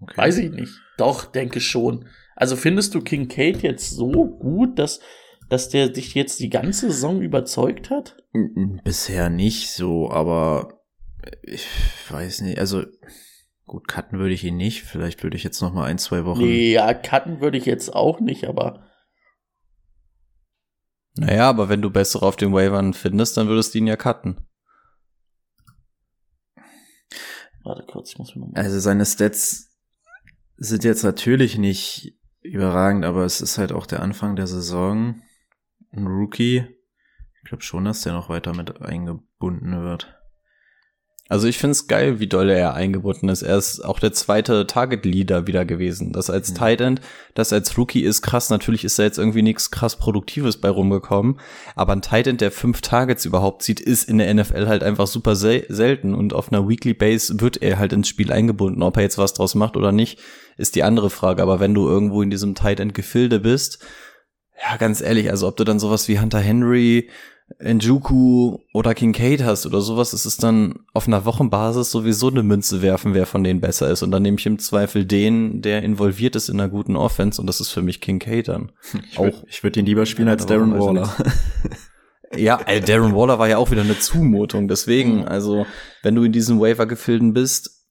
[0.00, 0.16] Okay.
[0.16, 0.72] Weiß ich nicht.
[0.96, 2.09] Doch, denke schon.
[2.37, 5.00] Also findest du Kincaid jetzt so gut, dass,
[5.48, 8.16] dass der dich jetzt die ganze Saison überzeugt hat?
[8.85, 10.80] Bisher nicht so, aber
[11.42, 11.66] ich
[12.09, 12.85] weiß nicht, also
[13.66, 14.83] gut, cutten würde ich ihn nicht.
[14.83, 16.42] Vielleicht würde ich jetzt noch mal ein, zwei Wochen.
[16.42, 18.87] Nee, ja, cutten würde ich jetzt auch nicht, aber.
[21.16, 24.46] Naja, aber wenn du bessere auf den Waivern findest, dann würdest du ihn ja cutten.
[27.62, 28.51] Warte kurz, ich muss mir.
[28.55, 29.70] Also seine Stats
[30.57, 35.23] sind jetzt natürlich nicht überragend, aber es ist halt auch der Anfang der Saison.
[35.92, 36.66] Ein Rookie.
[37.42, 40.19] Ich glaube schon, dass der noch weiter mit eingebunden wird.
[41.31, 43.43] Also ich find's geil, wie doll er eingebunden ist.
[43.43, 46.12] Er ist auch der zweite Target-Leader wieder gewesen.
[46.12, 46.55] Das als mhm.
[46.57, 47.01] Tight End,
[47.35, 48.51] das als Rookie ist krass.
[48.51, 51.38] Natürlich ist da jetzt irgendwie nichts krass Produktives bei rumgekommen.
[51.77, 55.07] Aber ein Tight End, der fünf Targets überhaupt sieht, ist in der NFL halt einfach
[55.07, 56.16] super sel selten.
[56.16, 58.83] Und auf einer Weekly Base wird er halt ins Spiel eingebunden.
[58.83, 60.19] Ob er jetzt was draus macht oder nicht,
[60.57, 61.43] ist die andere Frage.
[61.43, 63.79] Aber wenn du irgendwo in diesem Tight End Gefilde bist,
[64.61, 67.09] ja, ganz ehrlich, also ob du dann sowas wie Hunter Henry,
[67.58, 72.80] Njuku oder Kincaid hast oder sowas, ist es dann auf einer Wochenbasis sowieso eine Münze
[72.80, 74.02] werfen, wer von denen besser ist.
[74.02, 77.46] Und dann nehme ich im Zweifel den, der involviert ist in einer guten Offense und
[77.46, 78.72] das ist für mich Kincaid dann.
[79.10, 79.44] Ich würd, auch.
[79.48, 81.14] Ich würde ihn lieber spielen als Darren Waller.
[82.36, 84.68] ja, also Darren Waller war ja auch wieder eine Zumutung.
[84.68, 85.66] Deswegen, also,
[86.02, 87.86] wenn du in diesen Waiver-Gefilden bist,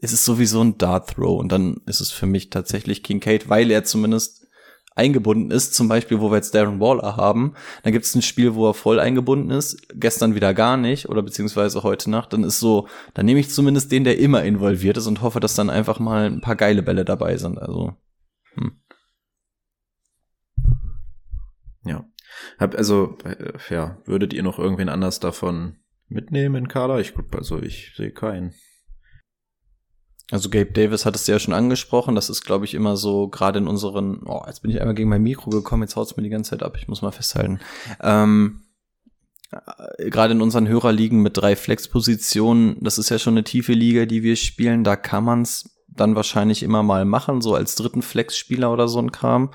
[0.00, 3.70] ist es sowieso ein Dart Throw und dann ist es für mich tatsächlich Kincaid, weil
[3.70, 4.47] er zumindest
[4.98, 8.54] eingebunden ist, zum Beispiel, wo wir jetzt Darren Waller haben, dann gibt es ein Spiel,
[8.54, 12.60] wo er voll eingebunden ist, gestern wieder gar nicht oder beziehungsweise heute Nacht, dann ist
[12.60, 15.98] so, dann nehme ich zumindest den, der immer involviert ist und hoffe, dass dann einfach
[15.98, 17.58] mal ein paar geile Bälle dabei sind.
[17.58, 17.94] Also,
[18.54, 18.72] hm.
[21.84, 22.04] Ja.
[22.58, 25.76] Hab, also, äh, ja, würdet ihr noch irgendwen anders davon
[26.08, 27.00] mitnehmen in Kader?
[27.00, 28.52] Ich gut, also ich sehe keinen.
[30.30, 33.58] Also Gabe Davis hat es ja schon angesprochen, das ist, glaube ich, immer so, gerade
[33.58, 36.28] in unseren, oh, jetzt bin ich einmal gegen mein Mikro gekommen, jetzt haut's mir die
[36.28, 37.60] ganze Zeit ab, ich muss mal festhalten.
[38.02, 38.60] Ähm,
[39.50, 44.04] äh, gerade in unseren Hörerligen mit drei Flex-Positionen, das ist ja schon eine tiefe Liga,
[44.04, 48.70] die wir spielen, da kann man's dann wahrscheinlich immer mal machen, so als dritten Flex-Spieler
[48.70, 49.50] oder so ein Kram.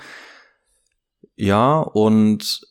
[1.36, 2.62] Ja, und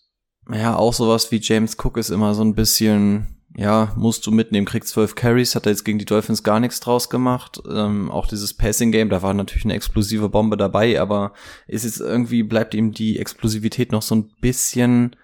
[0.52, 4.66] ja, auch sowas wie James Cook ist immer so ein bisschen, ja, musst du mitnehmen,
[4.66, 7.60] kriegt zwölf Carries, hat er jetzt gegen die Dolphins gar nichts draus gemacht.
[7.68, 11.34] Ähm, auch dieses Passing-Game, da war natürlich eine explosive Bombe dabei, aber
[11.66, 15.16] ist jetzt irgendwie, bleibt ihm die Explosivität noch so ein bisschen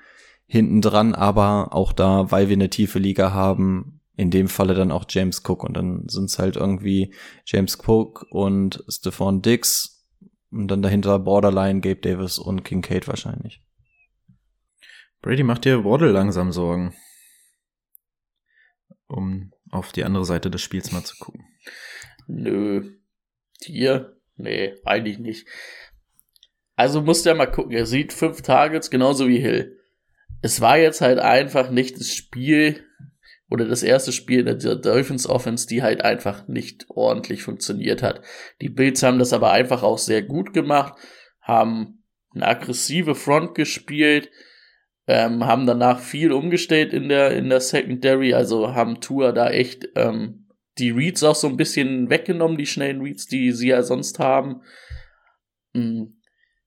[0.46, 4.90] hinten dran, aber auch da, weil wir eine tiefe Liga haben, in dem Falle dann
[4.90, 7.14] auch James Cook und dann sind es halt irgendwie
[7.46, 10.06] James Cook und Stephon Dix
[10.50, 13.62] und dann dahinter Borderline, Gabe Davis und Kincaid wahrscheinlich.
[15.22, 16.94] Brady macht dir Waddle langsam Sorgen.
[19.08, 21.44] Um auf die andere Seite des Spiels mal zu gucken.
[22.26, 22.92] Nö.
[23.66, 24.16] Dir?
[24.36, 25.48] Nee, eigentlich nicht.
[26.76, 27.72] Also musst du ja mal gucken.
[27.72, 29.78] Er sieht fünf Targets genauso wie Hill.
[30.42, 32.84] Es war jetzt halt einfach nicht das Spiel
[33.50, 38.22] oder das erste Spiel in der Dolphins Offense, die halt einfach nicht ordentlich funktioniert hat.
[38.60, 40.94] Die Bills haben das aber einfach auch sehr gut gemacht,
[41.40, 44.30] haben eine aggressive Front gespielt,
[45.08, 49.88] ähm, haben danach viel umgestellt in der, in der Secondary, also haben Tour da echt
[49.96, 54.18] ähm, die Reads auch so ein bisschen weggenommen, die schnellen Reads, die sie ja sonst
[54.18, 54.60] haben.
[55.72, 56.04] Mm,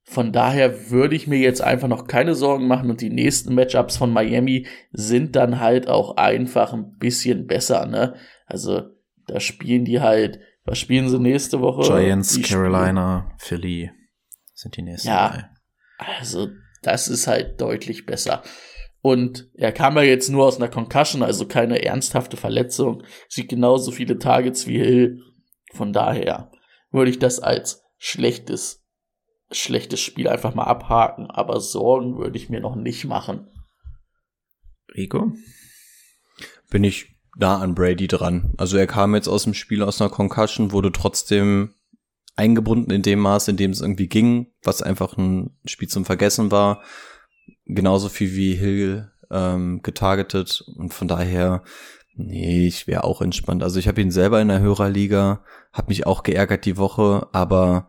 [0.03, 3.97] von daher würde ich mir jetzt einfach noch keine Sorgen machen und die nächsten Matchups
[3.97, 8.15] von Miami sind dann halt auch einfach ein bisschen besser, ne?
[8.47, 8.89] Also
[9.27, 11.83] da spielen die halt, was spielen sie nächste Woche?
[11.83, 13.91] Giants, die Carolina, Philly
[14.55, 15.09] sind die nächsten.
[15.09, 16.17] Ja, drei.
[16.17, 16.49] also
[16.81, 18.43] das ist halt deutlich besser.
[19.01, 23.03] Und er kam ja jetzt nur aus einer Concussion, also keine ernsthafte Verletzung.
[23.27, 25.21] Sieht genauso viele Targets wie Hill.
[25.73, 26.51] Von daher
[26.91, 28.85] würde ich das als schlechtes,
[29.51, 31.31] schlechtes Spiel einfach mal abhaken.
[31.31, 33.47] Aber Sorgen würde ich mir noch nicht machen.
[34.95, 35.31] Rico?
[36.71, 38.53] bin ich nah an Brady dran.
[38.57, 41.75] Also er kam jetzt aus dem Spiel aus einer Concussion, wurde trotzdem
[42.35, 46.51] eingebunden in dem Maß, in dem es irgendwie ging, was einfach ein Spiel zum Vergessen
[46.51, 46.81] war.
[47.65, 51.63] Genauso viel wie Hill ähm, getargetet und von daher,
[52.15, 53.63] nee, ich wäre auch entspannt.
[53.63, 57.87] Also ich habe ihn selber in der Hörerliga, habe mich auch geärgert die Woche, aber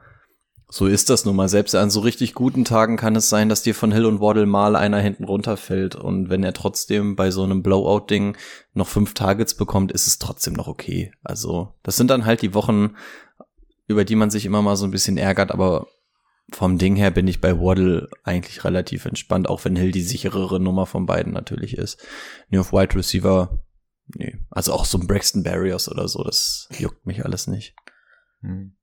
[0.74, 1.50] so ist das nun mal.
[1.50, 4.46] Selbst an so richtig guten Tagen kann es sein, dass dir von Hill und Waddle
[4.46, 5.96] mal einer hinten runterfällt.
[5.96, 8.38] Und wenn er trotzdem bei so einem Blowout-Ding
[8.72, 11.12] noch fünf Targets bekommt, ist es trotzdem noch okay.
[11.22, 12.96] Also, das sind dann halt die Wochen,
[13.86, 15.86] über die man sich immer mal so ein bisschen ärgert, aber
[16.50, 20.60] vom Ding her bin ich bei Waddle eigentlich relativ entspannt, auch wenn Hill die sicherere
[20.60, 22.04] Nummer von beiden natürlich ist.
[22.48, 23.64] Nee, auf Wide Receiver,
[24.14, 24.38] nee.
[24.50, 27.74] Also auch so ein Braxton Barriers oder so, das juckt mich alles nicht.
[28.40, 28.76] Hm.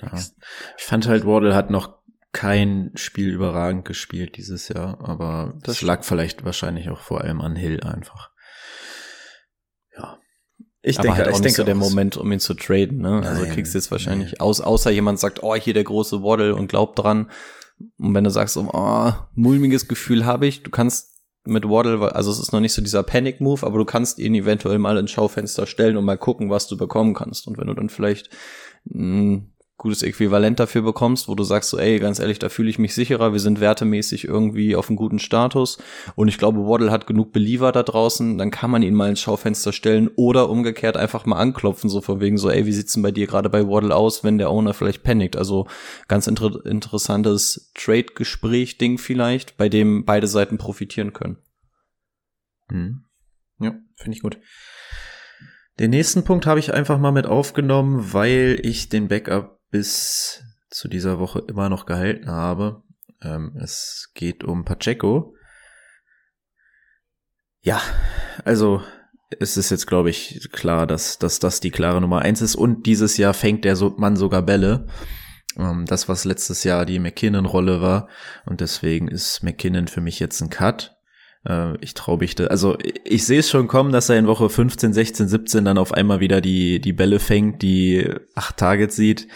[0.00, 0.12] Ja.
[0.76, 1.98] Ich fand halt, Waddle hat noch
[2.32, 7.40] kein Spiel überragend gespielt dieses Jahr, aber das, Das lag vielleicht wahrscheinlich auch vor allem
[7.40, 8.33] an Hill einfach.
[10.86, 12.98] Ich aber denke, halt auch ich nicht denke so der Moment, um ihn zu traden,
[12.98, 13.22] ne?
[13.24, 16.54] also Nein, kriegst du jetzt wahrscheinlich aus, außer jemand sagt, oh, hier der große Waddle
[16.54, 17.30] und glaubt dran.
[17.98, 22.38] Und wenn du sagst, oh, mulmiges Gefühl habe ich, du kannst mit Waddle, also es
[22.38, 25.96] ist noch nicht so dieser Panic-Move, aber du kannst ihn eventuell mal ins Schaufenster stellen
[25.96, 27.46] und mal gucken, was du bekommen kannst.
[27.46, 28.28] Und wenn du dann vielleicht
[28.94, 29.53] ein
[29.84, 32.94] gutes Äquivalent dafür bekommst, wo du sagst so, ey, ganz ehrlich, da fühle ich mich
[32.94, 35.78] sicherer, wir sind wertemäßig irgendwie auf einem guten Status
[36.16, 39.20] und ich glaube, Waddle hat genug Believer da draußen, dann kann man ihn mal ins
[39.20, 43.02] Schaufenster stellen oder umgekehrt einfach mal anklopfen, so von wegen so, ey, wie sieht's denn
[43.02, 45.36] bei dir gerade bei Waddle aus, wenn der Owner vielleicht panikt?
[45.36, 45.66] Also
[46.08, 51.36] ganz inter interessantes Trade-Gespräch-Ding vielleicht, bei dem beide Seiten profitieren können.
[52.70, 53.04] Hm.
[53.60, 54.38] Ja, finde ich gut.
[55.78, 60.86] Den nächsten Punkt habe ich einfach mal mit aufgenommen, weil ich den Backup bis zu
[60.86, 62.84] dieser Woche immer noch gehalten habe.
[63.20, 65.34] Ähm, es geht um Pacheco.
[67.60, 67.82] Ja,
[68.44, 68.82] also
[69.40, 72.54] es ist jetzt, glaube ich, klar, dass, dass das die klare Nummer eins ist.
[72.54, 74.86] Und dieses Jahr fängt der Mann sogar Bälle.
[75.58, 78.08] Ähm, das, was letztes Jahr die McKinnon-Rolle war.
[78.46, 80.93] Und deswegen ist McKinnon für mich jetzt ein Cut.
[81.46, 84.48] Äh, ich traue mich da, also ich, sehe es schon kommen, dass er in Woche
[84.48, 89.28] 15, 16, 17 dann auf einmal wieder die, die Bälle fängt, die acht Targets sieht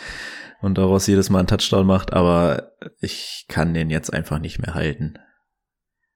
[0.61, 4.75] und daraus jedes Mal einen Touchdown macht, aber ich kann den jetzt einfach nicht mehr
[4.75, 5.18] halten.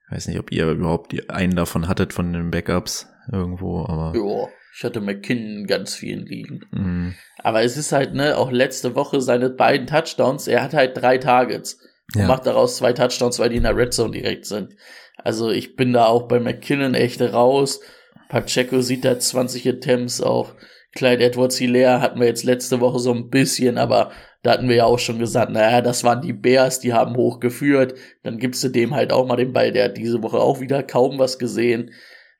[0.07, 4.13] Ich weiß nicht, ob ihr überhaupt einen davon hattet von den Backups irgendwo, aber.
[4.17, 6.61] Ja, ich hatte McKinnon ganz vielen liegen.
[6.71, 10.97] Mm, Aber es ist halt, ne, auch letzte Woche seine beiden Touchdowns, er hat halt
[10.97, 11.79] drei Targets.
[12.15, 12.27] Und Ja.
[12.27, 14.75] macht daraus zwei Touchdowns, weil die in der Red Zone direkt sind.
[15.17, 17.81] Also ich bin da auch bei McKinnon echt raus.
[18.29, 20.55] Pacheco sieht da 20 Attempts auch.
[20.95, 24.77] Clyde Edwards Hilaire hatten wir jetzt letzte Woche so ein bisschen, aber da hatten wir
[24.77, 27.95] ja auch schon gesagt, naja, das waren die Bears, die haben hochgeführt.
[28.23, 30.83] Dann gibst du dem halt auch mal den Ball, der hat diese Woche auch wieder
[30.83, 31.93] kaum was gesehen.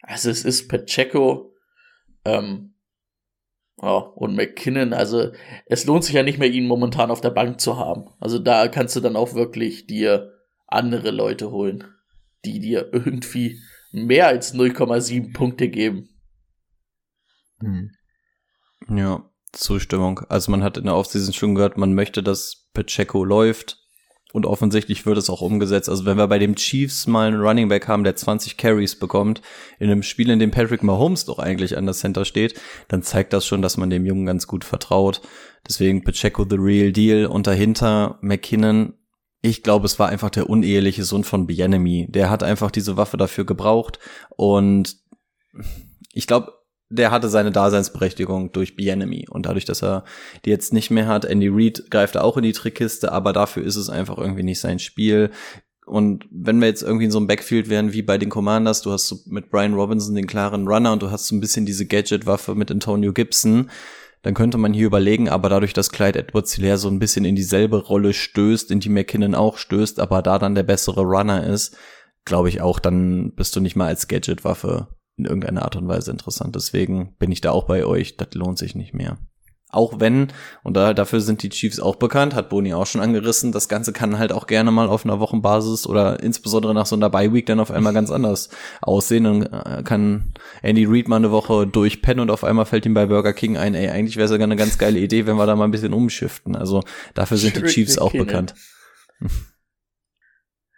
[0.03, 1.55] Also es ist Pacheco.
[2.25, 2.75] Ähm,
[3.81, 5.31] ja, und McKinnon, also
[5.67, 8.11] es lohnt sich ja nicht mehr, ihn momentan auf der Bank zu haben.
[8.21, 10.33] Also da kannst du dann auch wirklich dir
[10.67, 11.85] andere Leute holen,
[12.45, 13.61] die dir irgendwie
[13.93, 16.09] mehr als 0,7 Punkte geben.
[17.61, 17.91] mm.
[18.89, 20.21] Ja, Zustimmung.
[20.29, 23.79] Also man hat in der Offseason schon gehört, man möchte, dass Pacheco läuft.
[24.33, 25.91] Und offensichtlich wird es auch umgesetzt.
[25.91, 29.43] Also wenn wir bei dem Chiefs mal einen Running Back haben, der 20 Carries bekommt,
[29.79, 33.35] in einem Spiel, in dem Patrick Mahomes doch eigentlich an der Center steht, dann zeigt
[33.35, 35.21] das schon, dass man dem Jungen ganz gut vertraut.
[35.69, 38.95] Deswegen Pacheco the real deal und dahinter McKinnon
[39.43, 42.07] ich glaube, es war einfach der uneheliche Sohn von Bienemy.
[42.09, 43.99] Der hat einfach diese Waffe dafür gebraucht
[44.31, 44.97] und
[46.13, 46.53] ich glaube,
[46.89, 50.05] der hatte seine Daseinsberechtigung durch Bienemy und dadurch, dass er
[50.45, 53.77] die jetzt nicht mehr hat, Andy Reid greift auch in die Trickkiste, aber dafür ist
[53.77, 55.31] es einfach irgendwie nicht sein Spiel.
[55.87, 58.93] Und wenn wir jetzt irgendwie in so einem Backfield wären wie bei den Commanders, du
[58.93, 61.87] hast so mit Brian Robinson den klaren Runner und du hast so ein bisschen diese
[61.87, 63.71] Gadget-Waffe mit Antonio Gibson,
[64.23, 67.35] dann könnte man hier überlegen, aber dadurch, dass Clyde Edwards Hilaire so ein bisschen in
[67.35, 71.77] dieselbe Rolle stößt, in die McKinnon auch stößt, aber da dann der bessere Runner ist,
[72.25, 76.11] glaube ich auch, dann bist du nicht mal als Gadget-Waffe in irgendeiner Art und Weise
[76.11, 76.55] interessant.
[76.55, 79.19] Deswegen bin ich da auch bei euch, das lohnt sich nicht mehr.
[79.73, 80.29] Auch wenn,
[80.63, 83.95] und da, dafür sind die Chiefs auch bekannt, hat Boni auch schon angerissen, das Ganze
[83.95, 87.59] kann halt auch gerne mal auf einer Wochenbasis oder insbesondere nach so einer Bye-Week dann
[87.59, 88.51] auf einmal ganz anders
[88.83, 89.25] aussehen.
[89.25, 93.07] Dann äh, kann Andy Reid mal eine Woche durchpennen und auf einmal fällt ihm bei
[93.07, 95.57] Burger King ein, ey, eigentlich wäre es ja eine ganz geile Idee, wenn wir da
[95.57, 96.55] mal ein bisschen umschiften.
[96.55, 96.83] Also
[97.15, 98.55] dafür sind die Chiefs auch bekannt.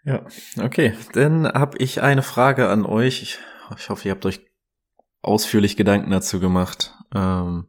[0.06, 0.26] Ja,
[0.62, 0.92] okay.
[1.14, 3.22] Dann habe ich eine Frage an euch.
[3.22, 3.38] Ich,
[3.76, 4.40] ich hoffe, ihr habt euch
[5.22, 6.94] ausführlich Gedanken dazu gemacht.
[7.14, 7.68] Ähm,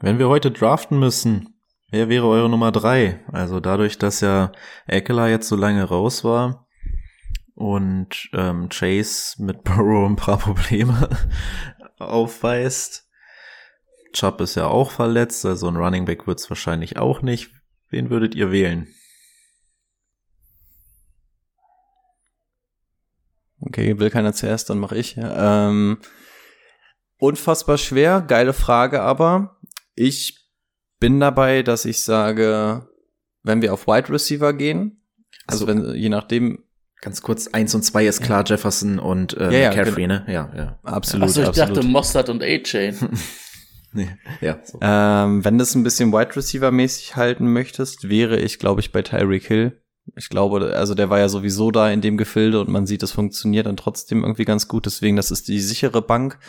[0.00, 3.20] wenn wir heute draften müssen, wer wäre eure Nummer drei?
[3.32, 4.52] Also dadurch, dass ja
[4.86, 6.66] Eckler jetzt so lange raus war
[7.54, 11.08] und ähm, Chase mit Burrow ein paar Probleme
[11.98, 13.08] aufweist.
[14.12, 17.50] Chubb ist ja auch verletzt, also ein Running Back wird's wahrscheinlich auch nicht.
[17.90, 18.88] Wen würdet ihr wählen?
[23.60, 25.16] Okay, will keiner zuerst, dann mache ich.
[25.18, 25.98] Ähm,
[27.18, 29.57] unfassbar schwer, geile Frage aber.
[29.98, 30.48] Ich
[31.00, 32.88] bin dabei, dass ich sage,
[33.42, 35.02] wenn wir auf Wide Receiver gehen,
[35.46, 36.64] also, also wenn, je nachdem,
[37.00, 38.56] Ganz kurz, eins und zwei ist klar, ja.
[38.56, 40.14] Jefferson und äh, ja, ja, McCaffrey, genau.
[40.14, 40.24] ne?
[40.26, 40.78] Ja, ja.
[40.82, 41.28] Absolut.
[41.28, 41.76] Achso, ich absolut.
[41.76, 42.96] dachte Mostert und A-Chain.
[43.92, 44.08] nee,
[44.40, 44.58] ja.
[44.64, 44.80] So.
[44.82, 48.90] Ähm, wenn du es ein bisschen Wide Receiver mäßig halten möchtest, wäre ich, glaube ich,
[48.90, 49.80] bei Tyreek Hill.
[50.16, 53.12] Ich glaube, also der war ja sowieso da in dem Gefilde und man sieht, es
[53.12, 54.86] funktioniert dann trotzdem irgendwie ganz gut.
[54.86, 56.40] Deswegen, das ist die sichere Bank.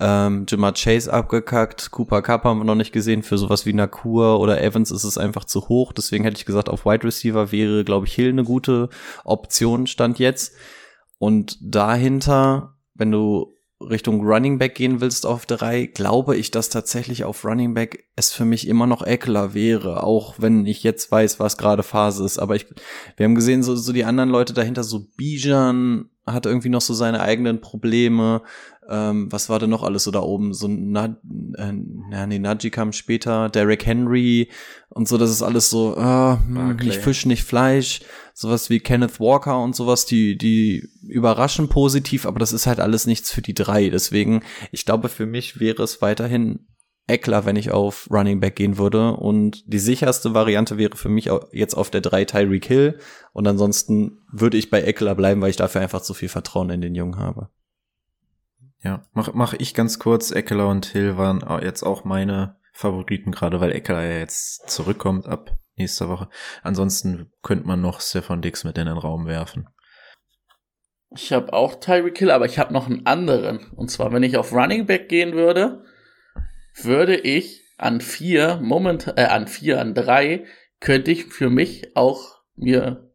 [0.00, 3.22] Ähm, Jamar Chase abgekackt, Cooper Cup haben wir noch nicht gesehen.
[3.22, 5.92] Für sowas wie Nakur oder Evans ist es einfach zu hoch.
[5.92, 8.88] Deswegen hätte ich gesagt, auf Wide Receiver wäre, glaube ich, Hill eine gute
[9.24, 10.54] Option, stand jetzt.
[11.18, 13.54] Und dahinter, wenn du
[13.90, 18.32] Richtung Running Back gehen willst auf drei, glaube ich, dass tatsächlich auf Running Back es
[18.32, 22.38] für mich immer noch Eckler wäre, auch wenn ich jetzt weiß, was gerade Phase ist.
[22.38, 22.66] Aber ich,
[23.16, 26.94] wir haben gesehen, so, so die anderen Leute dahinter, so Bijan hat irgendwie noch so
[26.94, 28.42] seine eigenen Probleme.
[28.88, 30.54] Ähm, was war denn noch alles so da oben?
[30.54, 31.16] So Na,
[31.56, 31.72] äh,
[32.10, 34.48] ja, nee, Najee kam später, Derrick Henry
[34.88, 36.36] und so, das ist alles so, äh,
[36.84, 38.00] nicht Fisch, nicht Fleisch.
[38.34, 43.06] Sowas wie Kenneth Walker und sowas, die, die überraschen positiv, aber das ist halt alles
[43.06, 43.90] nichts für die drei.
[43.90, 46.66] Deswegen, ich glaube, für mich wäre es weiterhin
[47.06, 49.12] Eckler, wenn ich auf Running Back gehen würde.
[49.12, 52.98] Und die sicherste Variante wäre für mich jetzt auf der 3 Tyreek Hill.
[53.32, 56.80] Und ansonsten würde ich bei Eckler bleiben, weil ich dafür einfach zu viel Vertrauen in
[56.80, 57.50] den Jungen habe.
[58.82, 60.30] Ja, mach, mach ich ganz kurz.
[60.30, 65.58] Eckler und Hill waren jetzt auch meine Favoriten, gerade weil Eckler ja jetzt zurückkommt ab
[65.76, 66.28] nächster Woche.
[66.62, 69.68] Ansonsten könnte man noch Stefan Dix mit in den Raum werfen.
[71.14, 73.70] Ich habe auch Tyreek Hill, aber ich habe noch einen anderen.
[73.72, 75.84] Und zwar, wenn ich auf Running Back gehen würde,
[76.74, 80.46] würde ich an vier, Moment, äh, an vier, an drei,
[80.80, 83.12] könnte ich für mich auch mir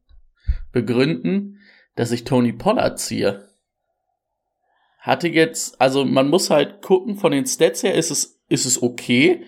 [0.71, 1.59] begründen,
[1.95, 3.49] dass ich Tony Pollard ziehe.
[4.99, 8.81] Hatte jetzt, also man muss halt gucken, von den Stats her ist es, ist es
[8.83, 9.45] okay.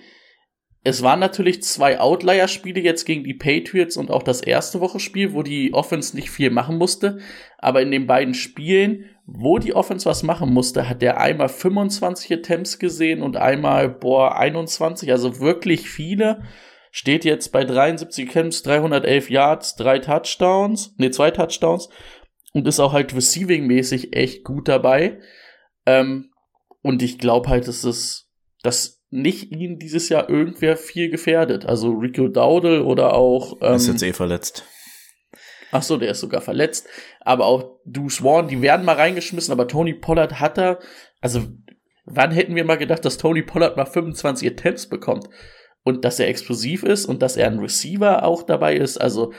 [0.90, 5.44] Es waren natürlich zwei Outlier-Spiele jetzt gegen die Patriots und auch das erste Woche-Spiel, wo
[5.44, 7.20] die Offense nicht viel machen musste.
[7.58, 12.34] Aber in den beiden Spielen wo die Offense was machen musste, hat der einmal 25
[12.34, 16.44] Attempts gesehen und einmal, boah, 21, also wirklich viele.
[16.92, 21.90] Steht jetzt bei 73 Attempts, 311 Yards, drei Touchdowns, ne, zwei Touchdowns
[22.54, 25.20] und ist auch halt receiving-mäßig echt gut dabei.
[25.86, 26.32] Ähm,
[26.82, 28.32] und ich glaube halt, dass es,
[28.64, 31.66] dass nicht ihn dieses Jahr irgendwer viel gefährdet.
[31.66, 33.58] Also Rico Dowdle oder auch.
[33.62, 34.66] Ähm, ist jetzt eh verletzt.
[35.72, 36.88] Ach so, der ist sogar verletzt.
[37.22, 40.80] Aber auch Du Swan, die werden mal reingeschmissen, aber Tony Pollard hat da,
[41.22, 41.44] also
[42.06, 45.30] wann hätten wir mal gedacht, dass Tony Pollard mal 25 Attempts bekommt?
[45.84, 48.98] Und dass er explosiv ist und dass er ein Receiver auch dabei ist.
[48.98, 49.32] Also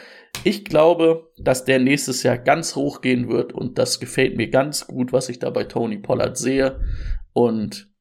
[0.43, 4.87] ich glaube, dass der nächstes Jahr ganz hoch gehen wird und das gefällt mir ganz
[4.87, 6.81] gut, was ich da bei Tony Pollard sehe.
[7.35, 7.93] Und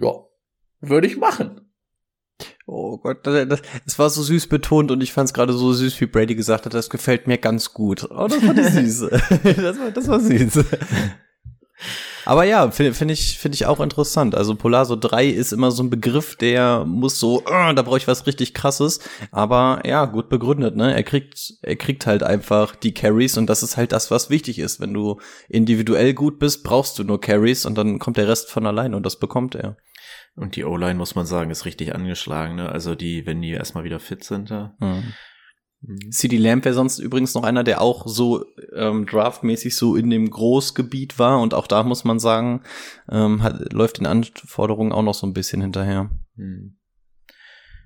[0.00, 0.12] ja,
[0.82, 1.62] würde ich machen.
[2.66, 5.72] Oh Gott, das, das, das war so süß betont und ich fand es gerade so
[5.72, 8.08] süß, wie Brady gesagt hat, das gefällt mir ganz gut.
[8.10, 9.10] Oh, das war süß.
[9.42, 10.64] das, war, das war süß.
[12.24, 14.36] Aber ja, finde find ich, finde ich auch interessant.
[14.36, 18.06] Also Polar 3 ist immer so ein Begriff, der muss so, uh, da brauche ich
[18.06, 19.00] was richtig krasses.
[19.32, 20.94] Aber ja, gut begründet, ne?
[20.94, 24.60] Er kriegt, er kriegt halt einfach die Carries und das ist halt das, was wichtig
[24.60, 24.80] ist.
[24.80, 28.66] Wenn du individuell gut bist, brauchst du nur Carries und dann kommt der Rest von
[28.66, 29.76] allein und das bekommt er.
[30.34, 32.70] Und die O-Line, muss man sagen, ist richtig angeschlagen, ne?
[32.70, 34.74] Also die, wenn die erstmal wieder fit sind, da.
[34.80, 35.12] Mhm.
[36.10, 40.30] CD Lamb wäre sonst übrigens noch einer, der auch so ähm, draftmäßig so in dem
[40.30, 42.62] Großgebiet war und auch da muss man sagen,
[43.10, 46.10] ähm, hat, läuft den Anforderungen auch noch so ein bisschen hinterher.
[46.36, 46.78] Hm.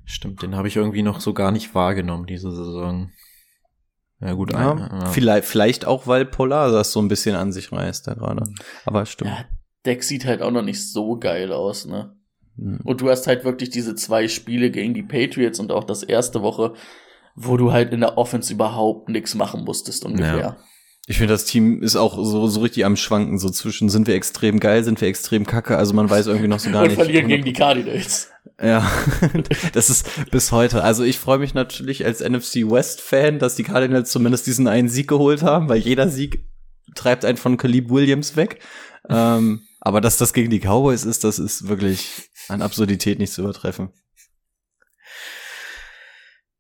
[0.05, 3.11] Stimmt, den habe ich irgendwie noch so gar nicht wahrgenommen diese Saison.
[4.21, 5.07] Ja gut, ja, ein, ja.
[5.07, 8.45] Vielleicht, vielleicht auch, weil Polar das so ein bisschen an sich reißt da gerade.
[8.85, 9.31] Aber stimmt.
[9.31, 9.45] Ja,
[9.85, 12.16] Deck sieht halt auch noch nicht so geil aus, ne?
[12.57, 12.81] Hm.
[12.85, 16.43] Und du hast halt wirklich diese zwei Spiele gegen die Patriots und auch das erste
[16.43, 16.75] Woche
[17.37, 20.39] wo du halt in der Offense überhaupt nichts machen musstest ungefähr.
[20.39, 20.57] Ja.
[21.07, 24.17] Ich finde, das Team ist auch so, so richtig am Schwanken, so zwischen sind wir
[24.17, 26.99] extrem geil, sind wir extrem kacke, also man weiß irgendwie noch so gar Und nicht.
[26.99, 28.31] Und verlieren gegen die Cardinals.
[28.61, 28.91] Ja,
[29.73, 30.83] das ist bis heute.
[30.83, 34.89] Also ich freue mich natürlich als NFC West Fan, dass die Cardinals zumindest diesen einen
[34.89, 36.45] Sieg geholt haben, weil jeder Sieg
[36.95, 38.61] treibt einen von Caleb Williams weg.
[39.09, 43.43] ähm, aber dass das gegen die Cowboys ist, das ist wirklich an Absurdität nicht zu
[43.43, 43.91] übertreffen.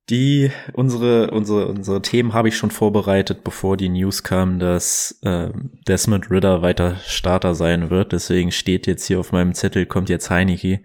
[0.08, 5.50] Die unsere unsere unsere Themen habe ich schon vorbereitet, bevor die News kam, dass äh,
[5.88, 8.12] Desmond Ritter weiter Starter sein wird.
[8.12, 10.80] Deswegen steht jetzt hier auf meinem Zettel kommt jetzt Heineke.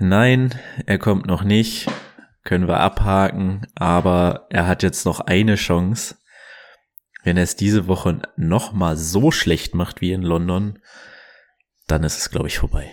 [0.00, 0.52] Nein,
[0.84, 1.86] er kommt noch nicht.
[2.42, 3.68] Können wir abhaken.
[3.76, 6.16] Aber er hat jetzt noch eine Chance.
[7.22, 10.80] Wenn er es diese Woche noch mal so schlecht macht wie in London,
[11.86, 12.90] dann ist es glaube ich vorbei.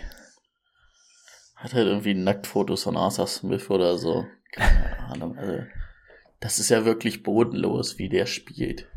[1.64, 4.26] Hat halt irgendwie Nacktfotos von Arthur Smith oder so.
[4.51, 5.64] Keine Ahnung, also
[6.41, 8.89] das ist ja wirklich bodenlos, wie der spielt.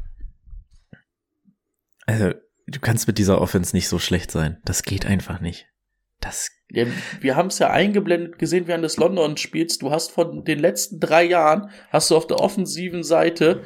[2.06, 2.32] Also,
[2.66, 4.60] du kannst mit dieser Offense nicht so schlecht sein.
[4.64, 5.68] Das geht einfach nicht.
[6.18, 6.50] Das.
[6.68, 6.86] Ja,
[7.20, 9.78] wir haben es ja eingeblendet gesehen während des London-Spiels.
[9.78, 13.62] Du hast von den letzten drei Jahren, hast du auf der offensiven Seite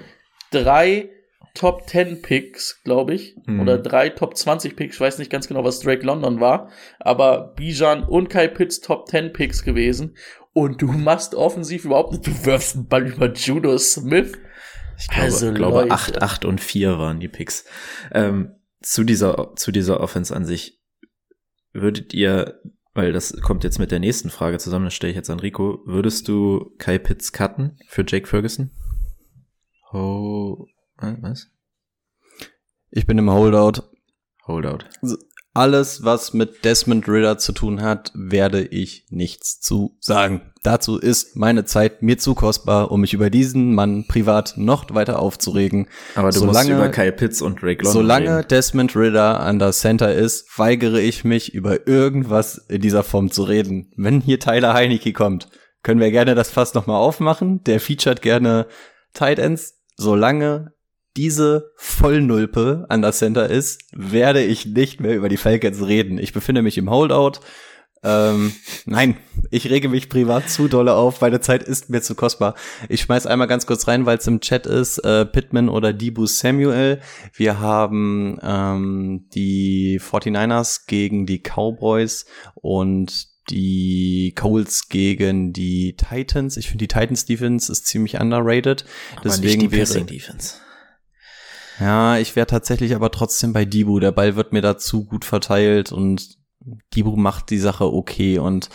[0.50, 1.08] drei
[1.54, 3.60] Top 10 Picks, glaube ich, mhm.
[3.60, 4.96] oder drei Top 20 Picks.
[4.96, 9.08] Ich weiß nicht ganz genau, was Drake London war, aber Bijan und Kai Pitts Top
[9.08, 10.16] 10 Picks gewesen
[10.52, 14.32] und du machst offensiv überhaupt nicht, du wirfst einen Ball über Judo Smith.
[14.98, 17.64] Ich glaube, also, glaube 8, 8 und 4 waren die Picks.
[18.12, 20.80] Ähm, zu dieser, zu dieser Offense an sich,
[21.72, 22.60] würdet ihr,
[22.94, 25.80] weil das kommt jetzt mit der nächsten Frage zusammen, das stelle ich jetzt an Rico,
[25.86, 28.72] würdest du Kai Pitts cutten für Jake Ferguson?
[29.92, 30.66] Oh,
[31.00, 31.48] was?
[32.90, 33.82] Ich bin im Holdout.
[34.46, 34.84] Holdout
[35.52, 40.52] alles, was mit Desmond Ritter zu tun hat, werde ich nichts zu sagen.
[40.62, 45.18] Dazu ist meine Zeit mir zu kostbar, um mich über diesen Mann privat noch weiter
[45.18, 45.88] aufzuregen.
[46.14, 48.48] Aber du solange, musst über Kyle Pitts und Drake London Solange reden.
[48.48, 53.42] Desmond Ritter an der Center ist, weigere ich mich, über irgendwas in dieser Form zu
[53.42, 53.92] reden.
[53.96, 55.48] Wenn hier Tyler Heinecke kommt,
[55.82, 57.64] können wir gerne das Fass nochmal aufmachen.
[57.64, 58.66] Der featuret gerne
[59.14, 59.78] Tight Ends.
[59.96, 60.72] Solange
[61.16, 66.18] diese Vollnulpe an der Center ist, werde ich nicht mehr über die Falcons reden.
[66.18, 67.40] Ich befinde mich im Holdout.
[68.02, 68.54] Ähm,
[68.86, 69.16] nein,
[69.50, 71.20] ich rege mich privat zu dolle auf.
[71.20, 72.54] Meine Zeit ist mir zu kostbar.
[72.88, 76.26] Ich schmeiß einmal ganz kurz rein, weil es im Chat ist, äh, Pittman oder Dibu
[76.26, 77.00] Samuel.
[77.34, 86.56] Wir haben ähm, die 49ers gegen die Cowboys und die Coles gegen die Titans.
[86.56, 88.84] Ich finde die Titans Defense ist ziemlich underrated.
[89.16, 90.54] Aber Deswegen nicht die wäre Defense.
[91.80, 94.00] Ja, ich wäre tatsächlich aber trotzdem bei Dibu.
[94.00, 96.38] Der Ball wird mir dazu gut verteilt und
[96.94, 98.68] Dibu macht die Sache okay und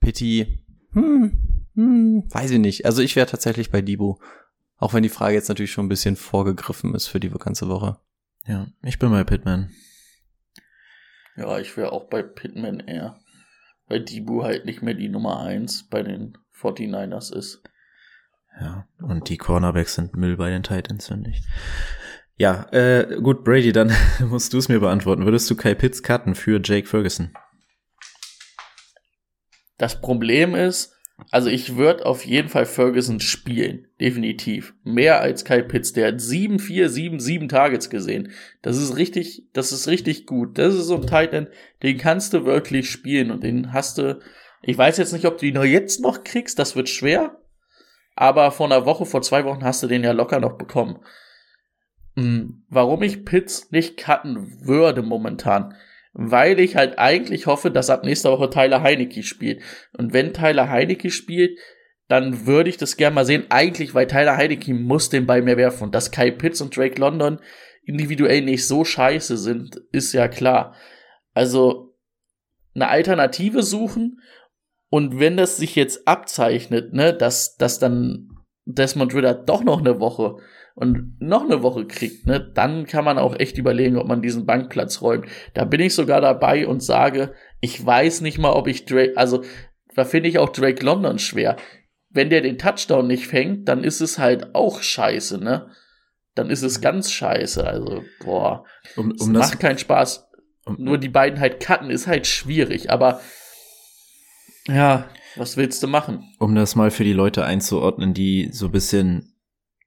[0.00, 2.84] Pitti, hm, hm, weiß ich nicht.
[2.84, 4.16] Also ich wäre tatsächlich bei Dibu.
[4.76, 7.98] Auch wenn die Frage jetzt natürlich schon ein bisschen vorgegriffen ist für die ganze Woche.
[8.44, 9.70] Ja, ich bin bei Pitman.
[11.36, 13.18] Ja, ich wäre auch bei Pitman eher.
[13.86, 17.62] Weil Dibu halt nicht mehr die Nummer eins bei den 49ers ist.
[18.60, 21.42] Ja, und die Cornerbacks sind Müll bei den Titans, finde ich.
[22.36, 25.24] Ja, äh, gut, Brady, dann musst du es mir beantworten.
[25.24, 27.34] Würdest du Kai Pitts cutten für Jake Ferguson?
[29.78, 30.92] Das Problem ist,
[31.30, 34.74] also ich würde auf jeden Fall Ferguson spielen, definitiv.
[34.82, 38.32] Mehr als Kai Pitts, der hat 7, 4, 7, 7 Targets gesehen.
[38.62, 40.58] Das ist richtig, das ist richtig gut.
[40.58, 41.48] Das ist so ein Titan,
[41.82, 44.20] den kannst du wirklich spielen und den hast du,
[44.62, 47.38] ich weiß jetzt nicht, ob du ihn noch jetzt noch kriegst, das wird schwer.
[48.14, 50.98] Aber vor einer Woche, vor zwei Wochen hast du den ja locker noch bekommen.
[52.16, 55.74] Hm, warum ich Pitts nicht cutten würde momentan.
[56.14, 59.62] Weil ich halt eigentlich hoffe, dass ab nächster Woche Tyler Heinecke spielt.
[59.96, 61.58] Und wenn Tyler Heinecke spielt,
[62.08, 63.46] dann würde ich das gerne mal sehen.
[63.48, 65.84] Eigentlich, weil Tyler Heinecke muss den Ball mehr werfen.
[65.84, 67.38] Und dass Kai Pitts und Drake London
[67.84, 70.74] individuell nicht so scheiße sind, ist ja klar.
[71.32, 71.96] Also
[72.74, 74.20] eine Alternative suchen
[74.90, 78.28] und wenn das sich jetzt abzeichnet, ne, dass, dass dann
[78.64, 80.36] Desmond Ritter doch noch eine Woche
[80.74, 84.46] und noch eine Woche kriegt, ne, dann kann man auch echt überlegen, ob man diesen
[84.46, 85.26] Bankplatz räumt.
[85.54, 89.42] Da bin ich sogar dabei und sage, ich weiß nicht mal, ob ich Drake, also
[89.94, 91.56] da finde ich auch Drake London schwer.
[92.10, 95.70] Wenn der den Touchdown nicht fängt, dann ist es halt auch scheiße, ne?
[96.34, 97.66] Dann ist es ganz scheiße.
[97.66, 98.64] Also, boah,
[98.96, 100.28] um, um macht keinen Spaß.
[100.64, 103.20] Um, Nur die beiden halt cutten ist halt schwierig, aber
[104.68, 106.34] ja, was willst du machen?
[106.38, 109.31] Um das mal für die Leute einzuordnen, die so ein bisschen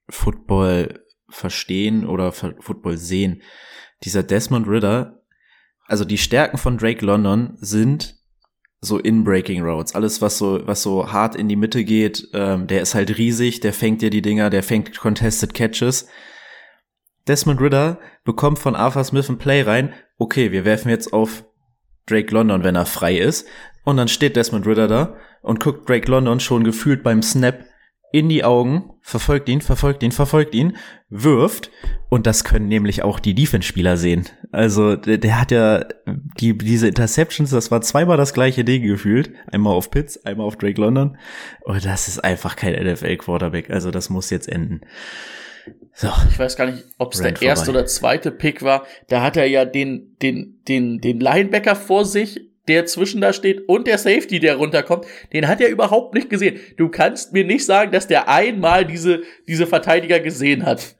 [0.08, 3.42] Football verstehen oder Football sehen.
[4.04, 5.22] Dieser Desmond Ritter,
[5.86, 8.16] also die Stärken von Drake London sind
[8.80, 9.94] so in Breaking Roads.
[9.94, 13.60] Alles, was so, was so hart in die Mitte geht, ähm, der ist halt riesig,
[13.60, 16.08] der fängt dir die Dinger, der fängt Contested Catches.
[17.26, 19.92] Desmond Ritter bekommt von Arthur Smith ein Play rein.
[20.18, 21.44] Okay, wir werfen jetzt auf
[22.06, 23.46] Drake London, wenn er frei ist.
[23.84, 27.64] Und dann steht Desmond Ritter da und guckt Drake London schon gefühlt beim Snap
[28.16, 30.78] in die Augen, verfolgt ihn, verfolgt ihn, verfolgt ihn,
[31.10, 31.70] wirft.
[32.08, 34.24] Und das können nämlich auch die Defense-Spieler sehen.
[34.52, 35.84] Also der, der, hat ja
[36.40, 39.32] die, diese Interceptions, das war zweimal das gleiche Ding gefühlt.
[39.52, 41.18] Einmal auf Pitts, einmal auf Drake London.
[41.64, 43.68] Und das ist einfach kein NFL-Quarterback.
[43.68, 44.80] Also das muss jetzt enden.
[45.92, 46.08] So.
[46.30, 47.46] Ich weiß gar nicht, ob es der vorbei.
[47.46, 48.86] erste oder zweite Pick war.
[49.08, 53.68] Da hat er ja den, den, den, den Linebacker vor sich der zwischen da steht
[53.68, 56.58] und der Safety, der runterkommt, den hat er überhaupt nicht gesehen.
[56.76, 60.96] Du kannst mir nicht sagen, dass der einmal diese, diese Verteidiger gesehen hat.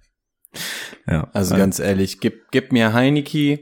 [1.09, 1.61] Ja, also ja.
[1.61, 3.61] ganz ehrlich, gib, gib mir Heineke,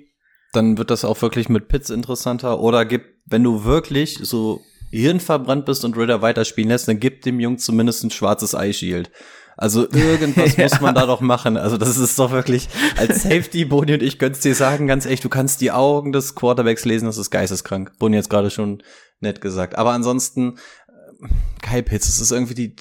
[0.52, 2.60] dann wird das auch wirklich mit Pitts interessanter.
[2.60, 7.40] Oder gib, wenn du wirklich so hirnverbrannt bist und Ritter weiterspielen lässt, dann gib dem
[7.40, 9.10] Jungen zumindest ein schwarzes Eye Shield.
[9.56, 10.64] Also irgendwas ja.
[10.64, 11.56] muss man da doch machen.
[11.56, 15.24] Also das ist doch wirklich, als Safety, Boni und ich gönn's dir sagen, ganz echt,
[15.24, 17.92] du kannst die Augen des Quarterbacks lesen, das ist geisteskrank.
[17.98, 18.82] Boni jetzt gerade schon
[19.20, 19.76] nett gesagt.
[19.76, 21.28] Aber ansonsten, äh,
[21.62, 22.76] Kyle Pitts, das ist irgendwie die,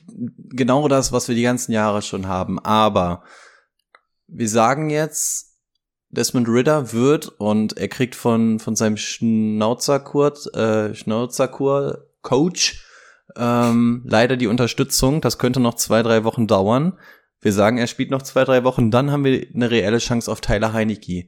[0.49, 2.59] genau das, was wir die ganzen Jahre schon haben.
[2.59, 3.23] Aber
[4.27, 5.53] wir sagen jetzt,
[6.09, 12.82] Desmond Ritter wird und er kriegt von, von seinem Schnauzerkurt, äh, Schnauzerkur Coach
[13.35, 15.21] ähm, leider die Unterstützung.
[15.21, 16.97] Das könnte noch zwei, drei Wochen dauern.
[17.43, 20.39] Wir sagen, er spielt noch zwei, drei Wochen, dann haben wir eine reelle Chance auf
[20.39, 21.27] Tyler Heinecke.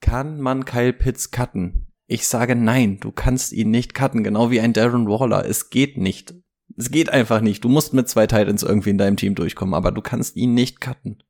[0.00, 1.92] Kann man Kyle Pitts cutten?
[2.06, 5.44] Ich sage nein, du kannst ihn nicht cutten, genau wie ein Darren Waller.
[5.44, 6.34] Es geht nicht.
[6.76, 7.62] Es geht einfach nicht.
[7.62, 10.80] Du musst mit zwei Titans irgendwie in deinem Team durchkommen, aber du kannst ihn nicht
[10.80, 11.22] cutten.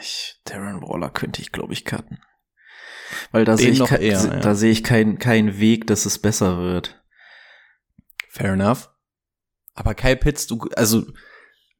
[0.00, 2.18] Ich, Darren Waller könnte ich, glaube ich, cutten.
[3.30, 4.40] Weil da sehe ich, eher, ja.
[4.40, 7.01] da sehe ich keinen keinen Weg, dass es besser wird.
[8.32, 8.88] Fair enough.
[9.74, 11.04] Aber Kyle Pitts, du, also,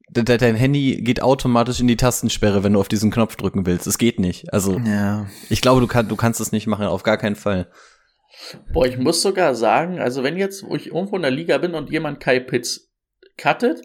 [0.09, 3.87] dein Handy geht automatisch in die Tastensperre, wenn du auf diesen Knopf drücken willst.
[3.87, 4.53] Es geht nicht.
[4.53, 5.25] Also, ja.
[5.49, 7.71] ich glaube, du, kann, du kannst es nicht machen, auf gar keinen Fall.
[8.71, 11.73] Boah, ich muss sogar sagen, also wenn jetzt, wo ich irgendwo in der Liga bin
[11.73, 12.91] und jemand Kyle Pitts
[13.35, 13.81] cuttet,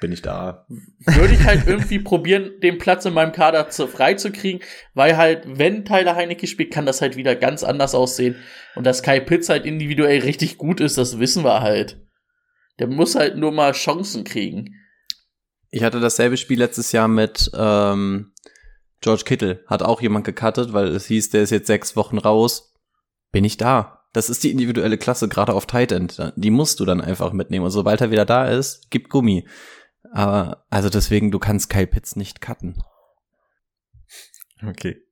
[0.00, 0.66] bin ich da.
[1.06, 4.60] Würde ich halt irgendwie probieren, den Platz in meinem Kader zu, frei zu kriegen,
[4.92, 8.36] weil halt, wenn Tyler Heinecke spielt, kann das halt wieder ganz anders aussehen.
[8.74, 12.03] Und dass Kai Pitts halt individuell richtig gut ist, das wissen wir halt.
[12.78, 14.74] Der muss halt nur mal Chancen kriegen.
[15.70, 18.32] Ich hatte dasselbe Spiel letztes Jahr mit ähm,
[19.00, 19.64] George Kittle.
[19.66, 22.74] Hat auch jemand gecuttet, weil es hieß, der ist jetzt sechs Wochen raus.
[23.32, 24.04] Bin ich da.
[24.12, 26.32] Das ist die individuelle Klasse, gerade auf Tight End.
[26.36, 27.64] Die musst du dann einfach mitnehmen.
[27.64, 29.48] Und sobald er wieder da ist, gibt Gummi.
[30.12, 32.80] Aber, also deswegen, du kannst Kyle Pitts nicht cutten.
[34.64, 35.02] Okay.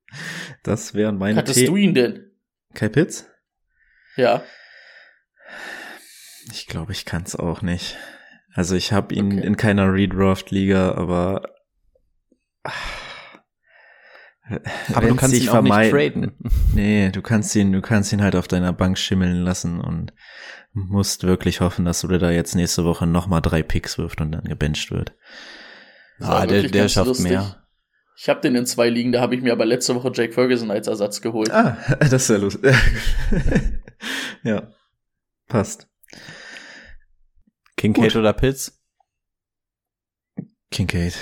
[0.63, 2.31] Das wären meine Hattest The du ihn denn?
[2.73, 3.27] Kyle Pitts?
[4.15, 4.43] Ja.
[6.51, 7.95] Ich glaube, ich kann es auch nicht.
[8.53, 9.47] Also ich habe ihn okay.
[9.47, 11.41] in keiner Redraft-Liga, aber
[14.93, 16.33] aber du kannst ihn auch nicht traden.
[16.75, 20.13] Nee, du kannst ihn, du kannst ihn halt auf deiner Bank schimmeln lassen und
[20.73, 24.31] musst wirklich hoffen, dass du dir da jetzt nächste Woche nochmal drei Picks wirft und
[24.31, 25.13] dann gebencht wird.
[26.19, 27.29] Ah, der, der schafft lustig.
[27.29, 27.63] mehr.
[28.17, 30.71] Ich habe den in zwei Ligen, da habe ich mir aber letzte Woche Jake Ferguson
[30.71, 31.51] als Ersatz geholt.
[31.51, 32.75] Ah, das ist ja lustig.
[34.43, 34.71] ja,
[35.47, 35.87] passt.
[37.77, 38.15] Kincaid Gut.
[38.15, 38.81] oder Pitts?
[40.71, 41.13] Kincaid.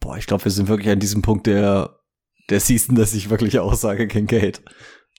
[0.00, 2.00] Boah, ich glaube, wir sind wirklich an diesem Punkt der,
[2.48, 4.62] der Season, dass ich wirklich aussage Kincaid.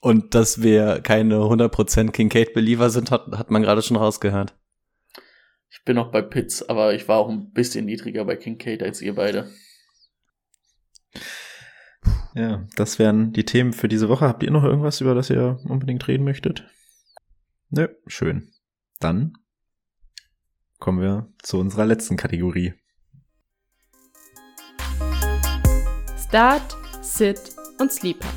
[0.02, 4.58] Und dass wir keine 100% Kincaid-Believer sind, hat, hat man gerade schon rausgehört.
[5.70, 9.02] Ich bin noch bei Pitts, aber ich war auch ein bisschen niedriger bei Kincaid als
[9.02, 9.50] ihr beide.
[12.34, 14.28] Ja, das wären die Themen für diese Woche.
[14.28, 16.66] Habt ihr noch irgendwas, über das ihr unbedingt reden möchtet?
[17.74, 18.52] Nö, schön.
[19.00, 19.32] Dann
[20.78, 22.74] kommen wir zu unserer letzten Kategorie.
[26.22, 27.40] Start, Sit
[27.80, 28.28] und Sleeper.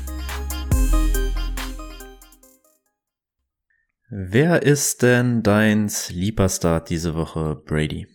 [4.09, 8.07] Wer ist denn dein Sleeper Start diese Woche, Brady?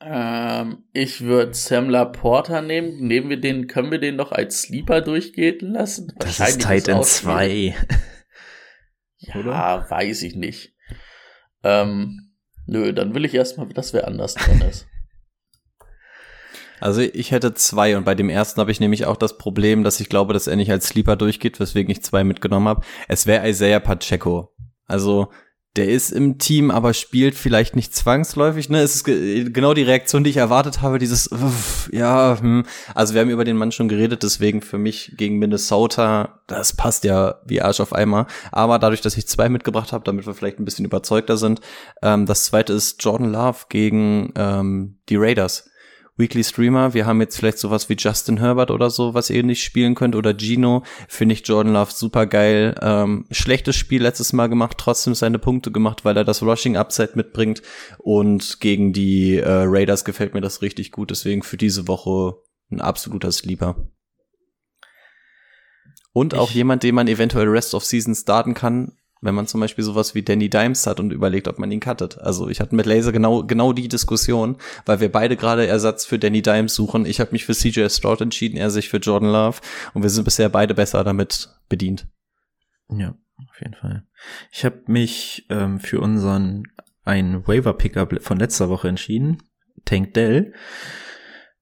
[0.00, 3.06] Ähm, ich würde Sam Laporta nehmen.
[3.06, 6.14] Nehmen wir den, können wir den noch als Sleeper durchgehen lassen?
[6.18, 7.74] Das ist Titan 2
[9.22, 9.86] ja, Oder?
[9.88, 10.74] weiß ich nicht.
[11.62, 12.34] Ähm,
[12.66, 14.86] nö, dann will ich erstmal, dass wer anders drin ist.
[16.80, 20.00] Also ich hätte zwei und bei dem ersten habe ich nämlich auch das Problem, dass
[20.00, 22.84] ich glaube, dass er nicht als Sleeper durchgeht, weswegen ich zwei mitgenommen habe.
[23.06, 24.52] Es wäre Isaiah Pacheco.
[24.86, 25.30] Also
[25.76, 28.68] der ist im Team, aber spielt vielleicht nicht zwangsläufig.
[28.68, 30.98] Ne, es ist ge genau die Reaktion, die ich erwartet habe.
[30.98, 32.64] Dieses, uff, ja, hm.
[32.94, 37.04] also wir haben über den Mann schon geredet, deswegen für mich gegen Minnesota, das passt
[37.04, 38.26] ja wie Arsch auf Eimer.
[38.50, 41.60] Aber dadurch, dass ich zwei mitgebracht habe, damit wir vielleicht ein bisschen überzeugter sind,
[42.02, 45.70] ähm, das zweite ist Jordan Love gegen ähm, die Raiders.
[46.22, 46.94] Weekly Streamer.
[46.94, 50.14] Wir haben jetzt vielleicht sowas wie Justin Herbert oder so, was ihr nicht spielen könnt,
[50.14, 50.84] oder Gino.
[51.08, 52.74] Finde ich Jordan Love super geil.
[52.80, 57.12] Ähm, schlechtes Spiel letztes Mal gemacht, trotzdem seine Punkte gemacht, weil er das Rushing Upside
[57.14, 57.60] mitbringt.
[57.98, 61.10] Und gegen die äh, Raiders gefällt mir das richtig gut.
[61.10, 62.36] Deswegen für diese Woche
[62.70, 63.88] ein absoluter Sleeper.
[66.12, 68.92] Und auch ich jemand, den man eventuell Rest of Season starten kann,
[69.22, 72.18] wenn man zum Beispiel sowas wie Danny Dimes hat und überlegt, ob man ihn cuttet.
[72.18, 76.18] Also ich hatte mit Laser genau, genau die Diskussion, weil wir beide gerade Ersatz für
[76.18, 77.06] Danny Dimes suchen.
[77.06, 79.60] Ich habe mich für CJ Stroud entschieden, er sich für Jordan Love
[79.94, 82.08] und wir sind bisher beide besser damit bedient.
[82.90, 83.14] Ja,
[83.48, 84.04] auf jeden Fall.
[84.50, 86.64] Ich habe mich ähm, für unseren
[87.04, 89.38] ein Waiver Pickup von letzter Woche entschieden,
[89.84, 90.52] Tank Dell.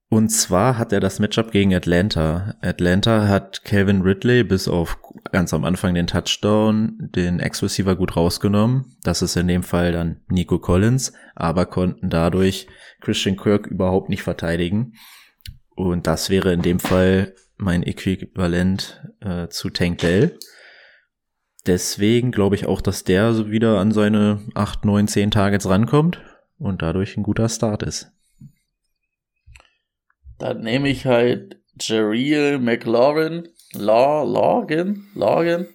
[0.08, 2.56] Und zwar hat er das Matchup gegen Atlanta.
[2.62, 4.98] Atlanta hat Calvin Ridley bis auf
[5.33, 8.97] ganz am Anfang den Touchdown den Ex-Receiver gut rausgenommen.
[9.03, 12.66] Das ist in dem Fall dann Nico Collins, aber konnten dadurch
[13.01, 14.95] Christian Kirk überhaupt nicht verteidigen.
[15.75, 20.39] Und das wäre in dem Fall mein Äquivalent äh, zu Tank Dell.
[21.66, 26.21] Deswegen glaube ich auch, dass der wieder an seine 8, 9, 10 Targets rankommt
[26.59, 28.12] und dadurch ein guter Start ist.
[30.39, 35.66] Dann nehme ich halt Jereel McLaurin, Law, Logan, Logan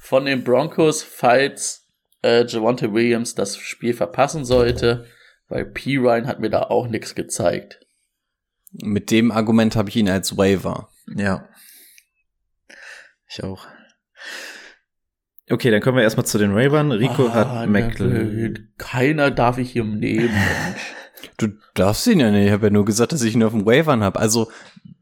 [0.00, 1.86] von den Broncos, falls
[2.22, 5.06] äh, Javante Williams das Spiel verpassen sollte,
[5.48, 5.98] weil P.
[5.98, 7.80] Ryan hat mir da auch nichts gezeigt.
[8.72, 10.88] Mit dem Argument habe ich ihn als Waiver.
[11.14, 11.48] Ja.
[13.28, 13.66] Ich auch.
[15.50, 16.92] Okay, dann kommen wir erstmal zu den Waivern.
[16.92, 18.72] Rico ah, hat McLaurin.
[18.76, 20.34] Keiner darf ich hier nehmen.
[21.38, 22.46] Du darfst ihn ja nicht.
[22.46, 24.18] Ich habe ja nur gesagt, dass ich ihn auf dem Wavern habe.
[24.18, 24.50] Also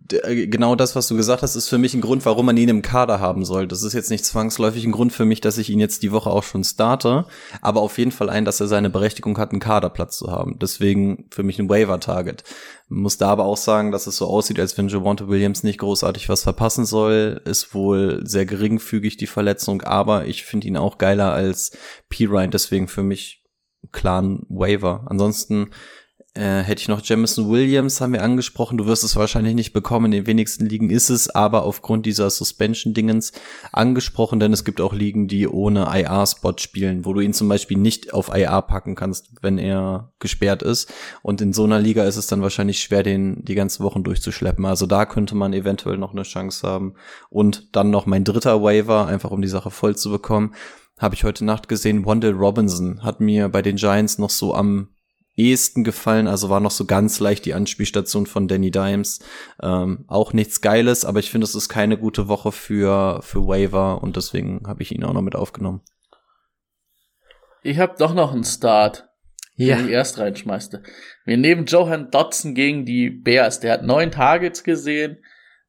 [0.08, 2.82] genau das, was du gesagt hast, ist für mich ein Grund, warum man ihn im
[2.82, 3.66] Kader haben soll.
[3.66, 6.30] Das ist jetzt nicht zwangsläufig ein Grund für mich, dass ich ihn jetzt die Woche
[6.30, 7.26] auch schon starte,
[7.60, 10.58] aber auf jeden Fall ein, dass er seine Berechtigung hat, einen Kaderplatz zu haben.
[10.58, 12.44] Deswegen für mich ein Waiver-Target.
[12.88, 16.28] Muss da aber auch sagen, dass es so aussieht, als wenn Javante Williams nicht großartig
[16.28, 17.40] was verpassen soll.
[17.44, 21.72] Ist wohl sehr geringfügig die Verletzung, aber ich finde ihn auch geiler als
[22.08, 22.26] P.
[22.26, 22.50] Ryan.
[22.50, 23.42] Deswegen für mich
[23.90, 25.04] klar ein Waiver.
[25.06, 25.70] Ansonsten
[26.36, 28.78] äh, hätte ich noch Jamison Williams, haben wir angesprochen.
[28.78, 30.06] Du wirst es wahrscheinlich nicht bekommen.
[30.06, 33.32] In den wenigsten Ligen ist es aber aufgrund dieser Suspension-Dingens
[33.72, 37.78] angesprochen, denn es gibt auch Ligen, die ohne IR-Spot spielen, wo du ihn zum Beispiel
[37.78, 40.92] nicht auf IR packen kannst, wenn er gesperrt ist.
[41.22, 44.64] Und in so einer Liga ist es dann wahrscheinlich schwer, den die ganzen Wochen durchzuschleppen.
[44.66, 46.94] Also da könnte man eventuell noch eine Chance haben.
[47.30, 50.52] Und dann noch mein dritter Waiver, einfach um die Sache voll zu bekommen
[50.98, 54.88] habe ich heute Nacht gesehen, Wandel Robinson hat mir bei den Giants noch so am
[55.36, 56.26] ehesten gefallen.
[56.26, 59.20] Also war noch so ganz leicht die Anspielstation von Danny Dimes.
[59.62, 64.02] Ähm, auch nichts Geiles, aber ich finde, es ist keine gute Woche für, für Waiver
[64.02, 65.82] und deswegen habe ich ihn auch noch mit aufgenommen.
[67.62, 69.08] Ich habe doch noch einen Start,
[69.56, 69.76] ja.
[69.76, 70.82] den ich erst reinschmeißte.
[71.24, 73.60] Wir nehmen Johan Dotson gegen die Bears.
[73.60, 75.18] Der hat neun Targets gesehen,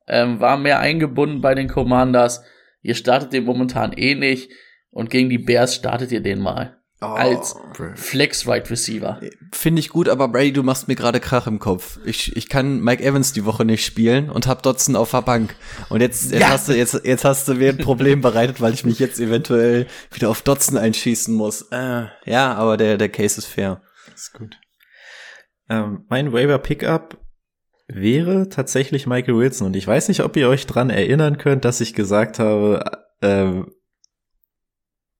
[0.07, 2.43] ähm, war mehr eingebunden bei den Commanders.
[2.81, 4.51] Ihr startet den momentan eh nicht
[4.91, 6.76] und gegen die Bears startet ihr den mal.
[6.99, 7.55] Oh, als
[7.93, 9.21] Flex Right Receiver.
[9.51, 11.99] Finde ich gut, aber Brady, du machst mir gerade Krach im Kopf.
[12.05, 15.55] Ich, ich kann Mike Evans die Woche nicht spielen und hab Dotson auf der Bank.
[15.89, 16.49] Und jetzt, jetzt, ja.
[16.49, 19.85] hast, du, jetzt, jetzt hast du mir ein Problem bereitet, weil ich mich jetzt eventuell
[20.11, 21.67] wieder auf Dotson einschießen muss.
[21.71, 23.83] Äh, ja, aber der, der Case ist fair.
[24.15, 24.57] Ist gut.
[25.69, 27.19] Ähm, mein Waiver Pickup
[27.87, 29.67] wäre tatsächlich Michael Wilson.
[29.67, 32.83] Und ich weiß nicht, ob ihr euch dran erinnern könnt, dass ich gesagt habe,
[33.21, 33.61] äh,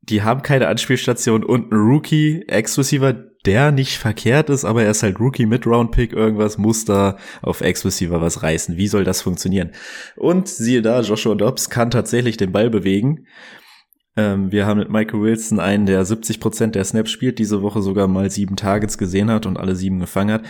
[0.09, 3.13] die haben keine Anspielstation und ein Rookie, Ex-Receiver,
[3.45, 8.21] der nicht verkehrt ist, aber er ist halt Rookie Mid-Round-Pick, irgendwas muss da auf Ex-Receiver
[8.21, 8.77] was reißen.
[8.77, 9.71] Wie soll das funktionieren?
[10.15, 13.27] Und siehe da, Joshua Dobbs kann tatsächlich den Ball bewegen.
[14.15, 17.81] Ähm, wir haben mit Michael Wilson einen, der 70 Prozent der Snaps spielt, diese Woche
[17.81, 20.45] sogar mal sieben Targets gesehen hat und alle sieben gefangen hat.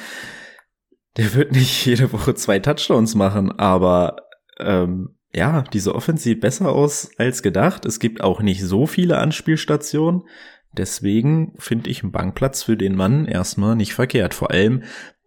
[1.18, 4.18] Der wird nicht jede Woche zwei Touchdowns machen, aber
[4.60, 7.86] ähm, ja, diese Offense sieht besser aus als gedacht.
[7.86, 10.23] Es gibt auch nicht so viele Anspielstationen.
[10.71, 14.34] Deswegen finde ich einen Bankplatz für den Mann erstmal nicht verkehrt.
[14.34, 14.84] Vor allem,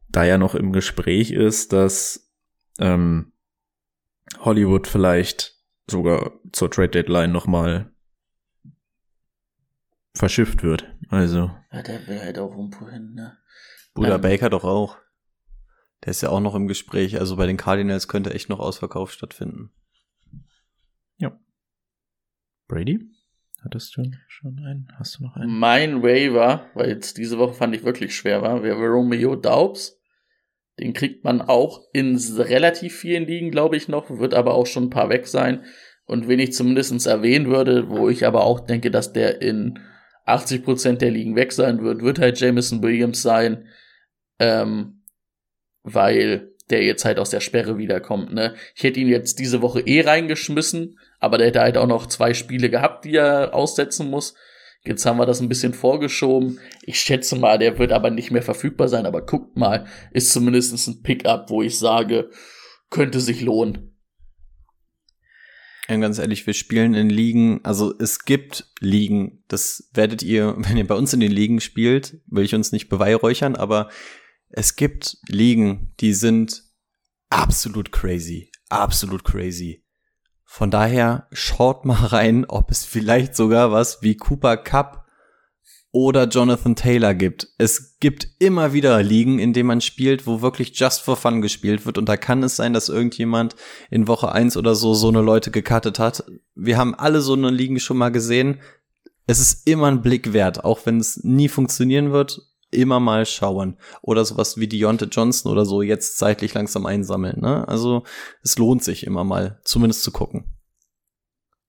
[0.09, 2.33] da ja noch im Gespräch ist, dass
[2.79, 3.33] ähm,
[4.39, 5.57] Hollywood vielleicht
[5.89, 7.93] sogar zur Trade Deadline nochmal
[10.15, 10.87] verschifft wird.
[11.09, 11.51] Also.
[11.73, 13.37] Ja, der will halt auch irgendwo hin, ne?
[13.95, 14.21] Bruder Ähm.
[14.21, 14.99] Baker doch auch.
[16.05, 17.19] Der ist ja auch noch im Gespräch.
[17.19, 19.71] Also bei den Cardinals könnte echt noch Ausverkauf stattfinden.
[22.71, 23.01] Brady?
[23.65, 24.89] Hattest du schon einen?
[24.97, 25.59] Hast du noch einen?
[25.59, 29.99] Mein Waiver, weil jetzt diese Woche fand ich wirklich schwer war, wäre Romeo Daubs.
[30.79, 34.85] Den kriegt man auch in relativ vielen Ligen, glaube ich, noch, wird aber auch schon
[34.85, 35.65] ein paar weg sein.
[36.07, 39.81] Und wen ich zumindest erwähnen würde, wo ich aber auch denke, dass der in
[40.27, 43.67] 80% der Ligen weg sein wird, wird halt Jameson Williams sein,
[44.39, 45.03] ähm,
[45.83, 48.33] weil der jetzt halt aus der Sperre wiederkommt.
[48.33, 48.55] Ne?
[48.77, 52.35] Ich hätte ihn jetzt diese Woche eh reingeschmissen, aber der hätte halt auch noch zwei
[52.35, 54.35] Spiele gehabt, die er aussetzen muss.
[54.83, 56.59] Jetzt haben wir das ein bisschen vorgeschoben.
[56.83, 60.89] Ich schätze mal, der wird aber nicht mehr verfügbar sein, aber guckt mal, ist zumindest
[60.89, 62.31] ein Pickup, wo ich sage,
[62.89, 63.91] könnte sich lohnen.
[65.91, 70.77] Ja, ganz ehrlich, wir spielen in Ligen, also es gibt Ligen, das werdet ihr, wenn
[70.77, 73.91] ihr bei uns in den Ligen spielt, will ich uns nicht beweihräuchern, aber
[74.49, 76.63] es gibt Ligen, die sind
[77.29, 79.85] absolut crazy, absolut crazy.
[80.53, 85.07] Von daher schaut mal rein, ob es vielleicht sogar was wie Cooper Cup
[85.93, 87.47] oder Jonathan Taylor gibt.
[87.57, 91.87] Es gibt immer wieder Ligen, in denen man spielt, wo wirklich just for fun gespielt
[91.87, 91.99] wird.
[91.99, 93.55] Und da kann es sein, dass irgendjemand
[93.91, 96.25] in Woche eins oder so so eine Leute gecuttet hat.
[96.57, 98.59] Wir haben alle so eine Ligen schon mal gesehen.
[99.29, 102.50] Es ist immer ein Blick wert, auch wenn es nie funktionieren wird.
[102.71, 103.77] Immer mal schauen.
[104.03, 107.41] Oder sowas wie Deontay Johnson oder so jetzt zeitlich langsam einsammeln.
[107.41, 107.67] Ne?
[107.67, 108.05] Also
[108.43, 110.45] es lohnt sich immer mal, zumindest zu gucken.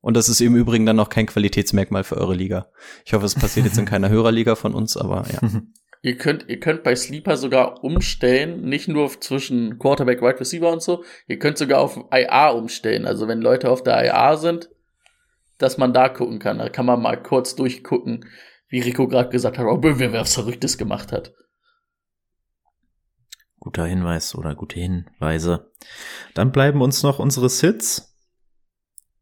[0.02, 2.72] Und das ist im Übrigen dann noch kein Qualitätsmerkmal für eure Liga.
[3.06, 5.40] Ich hoffe, es passiert jetzt in keiner Hörerliga von uns, aber ja.
[6.04, 10.82] Ihr könnt, ihr könnt bei Sleeper sogar umstellen, nicht nur zwischen Quarterback, Wide Receiver und
[10.82, 13.06] so, ihr könnt sogar auf IA umstellen.
[13.06, 14.72] Also wenn Leute auf der IA sind,
[15.60, 16.58] dass man da gucken kann.
[16.58, 18.26] Da kann man mal kurz durchgucken,
[18.72, 21.34] wie Rico gerade gesagt hat, ob wer was Verrücktes gemacht hat.
[23.60, 25.72] Guter Hinweis oder gute Hinweise.
[26.34, 28.18] Dann bleiben uns noch unsere Sits.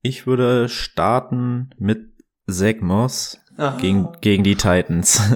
[0.01, 2.13] Ich würde starten mit
[2.49, 3.37] Zach Moss
[3.81, 5.21] gegen, gegen die Titans.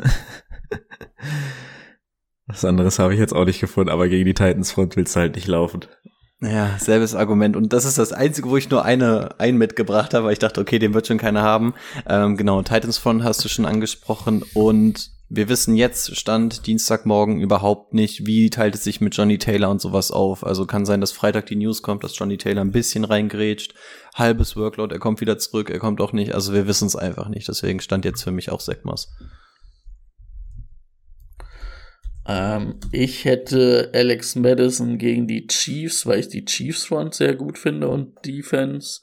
[2.46, 5.22] Was anderes habe ich jetzt auch nicht gefunden, aber gegen die Titans Front willst du
[5.22, 5.82] halt nicht laufen.
[6.44, 7.56] Ja, selbes Argument.
[7.56, 10.60] Und das ist das Einzige, wo ich nur eine, einen mitgebracht habe, weil ich dachte,
[10.60, 11.74] okay, den wird schon keiner haben.
[12.06, 14.44] Ähm, genau, Titans Front hast du schon angesprochen.
[14.54, 19.70] Und wir wissen jetzt, Stand Dienstagmorgen überhaupt nicht, wie teilt es sich mit Johnny Taylor
[19.70, 20.46] und sowas auf.
[20.46, 23.74] Also kann sein, dass Freitag die News kommt, dass Johnny Taylor ein bisschen reingrätscht.
[24.14, 26.36] Halbes Workload, er kommt wieder zurück, er kommt auch nicht.
[26.36, 27.48] Also wir wissen es einfach nicht.
[27.48, 29.08] Deswegen stand jetzt für mich auch Sekmas.
[32.28, 37.58] Ähm, ich hätte Alex Madison gegen die Chiefs, weil ich die Chiefs Front sehr gut
[37.58, 39.02] finde und Defense.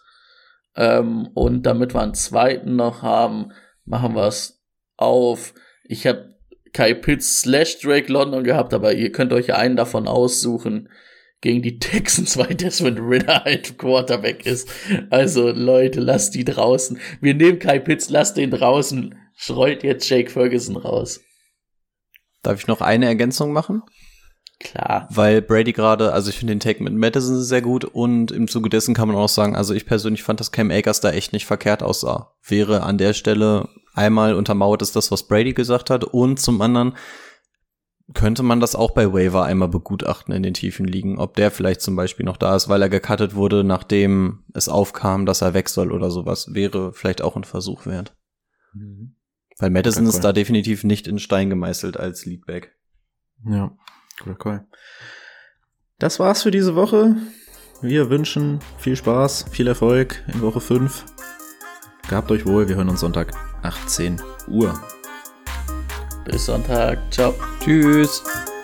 [0.76, 3.52] Ähm, und damit wir einen zweiten noch haben,
[3.84, 4.62] machen wir es
[4.96, 5.54] auf.
[5.84, 6.38] Ich habe
[6.72, 10.88] Kai Pitts slash Drake London gehabt, aber ihr könnt euch einen davon aussuchen
[11.40, 14.68] gegen die Texans, weil Desmond Ritter halt Quarterback ist.
[15.10, 16.98] Also Leute, lasst die draußen.
[17.20, 19.14] Wir nehmen Kai Pitts, lasst den draußen.
[19.34, 21.20] Streut jetzt Jake Ferguson raus.
[22.42, 23.82] Darf ich noch eine Ergänzung machen?
[24.60, 25.08] Klar.
[25.10, 28.68] Weil Brady gerade, also ich finde den Take mit Madison sehr gut und im Zuge
[28.68, 31.46] dessen kann man auch sagen, also ich persönlich fand, dass Cam Akers da echt nicht
[31.46, 32.34] verkehrt aussah.
[32.46, 36.94] Wäre an der Stelle einmal untermauert ist das, was Brady gesagt hat und zum anderen
[38.12, 41.80] könnte man das auch bei Waiver einmal begutachten in den tiefen Ligen, ob der vielleicht
[41.80, 45.68] zum Beispiel noch da ist, weil er gecuttet wurde, nachdem es aufkam, dass er weg
[45.68, 48.16] soll oder sowas, wäre vielleicht auch ein Versuch wert.
[49.60, 52.74] Weil Madison Guter ist da definitiv nicht in Stein gemeißelt als Leadback.
[53.44, 53.76] Ja,
[54.18, 54.66] guter Call.
[55.98, 57.16] Das war's für diese Woche.
[57.82, 61.04] Wir wünschen viel Spaß, viel Erfolg in Woche 5.
[62.08, 63.32] Gehabt euch wohl, wir hören uns Sonntag
[63.62, 64.78] 18 Uhr.
[66.24, 66.98] Bis Sonntag.
[67.12, 67.34] Ciao.
[67.60, 68.22] Tschüss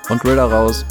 [0.09, 0.85] und Ritter raus.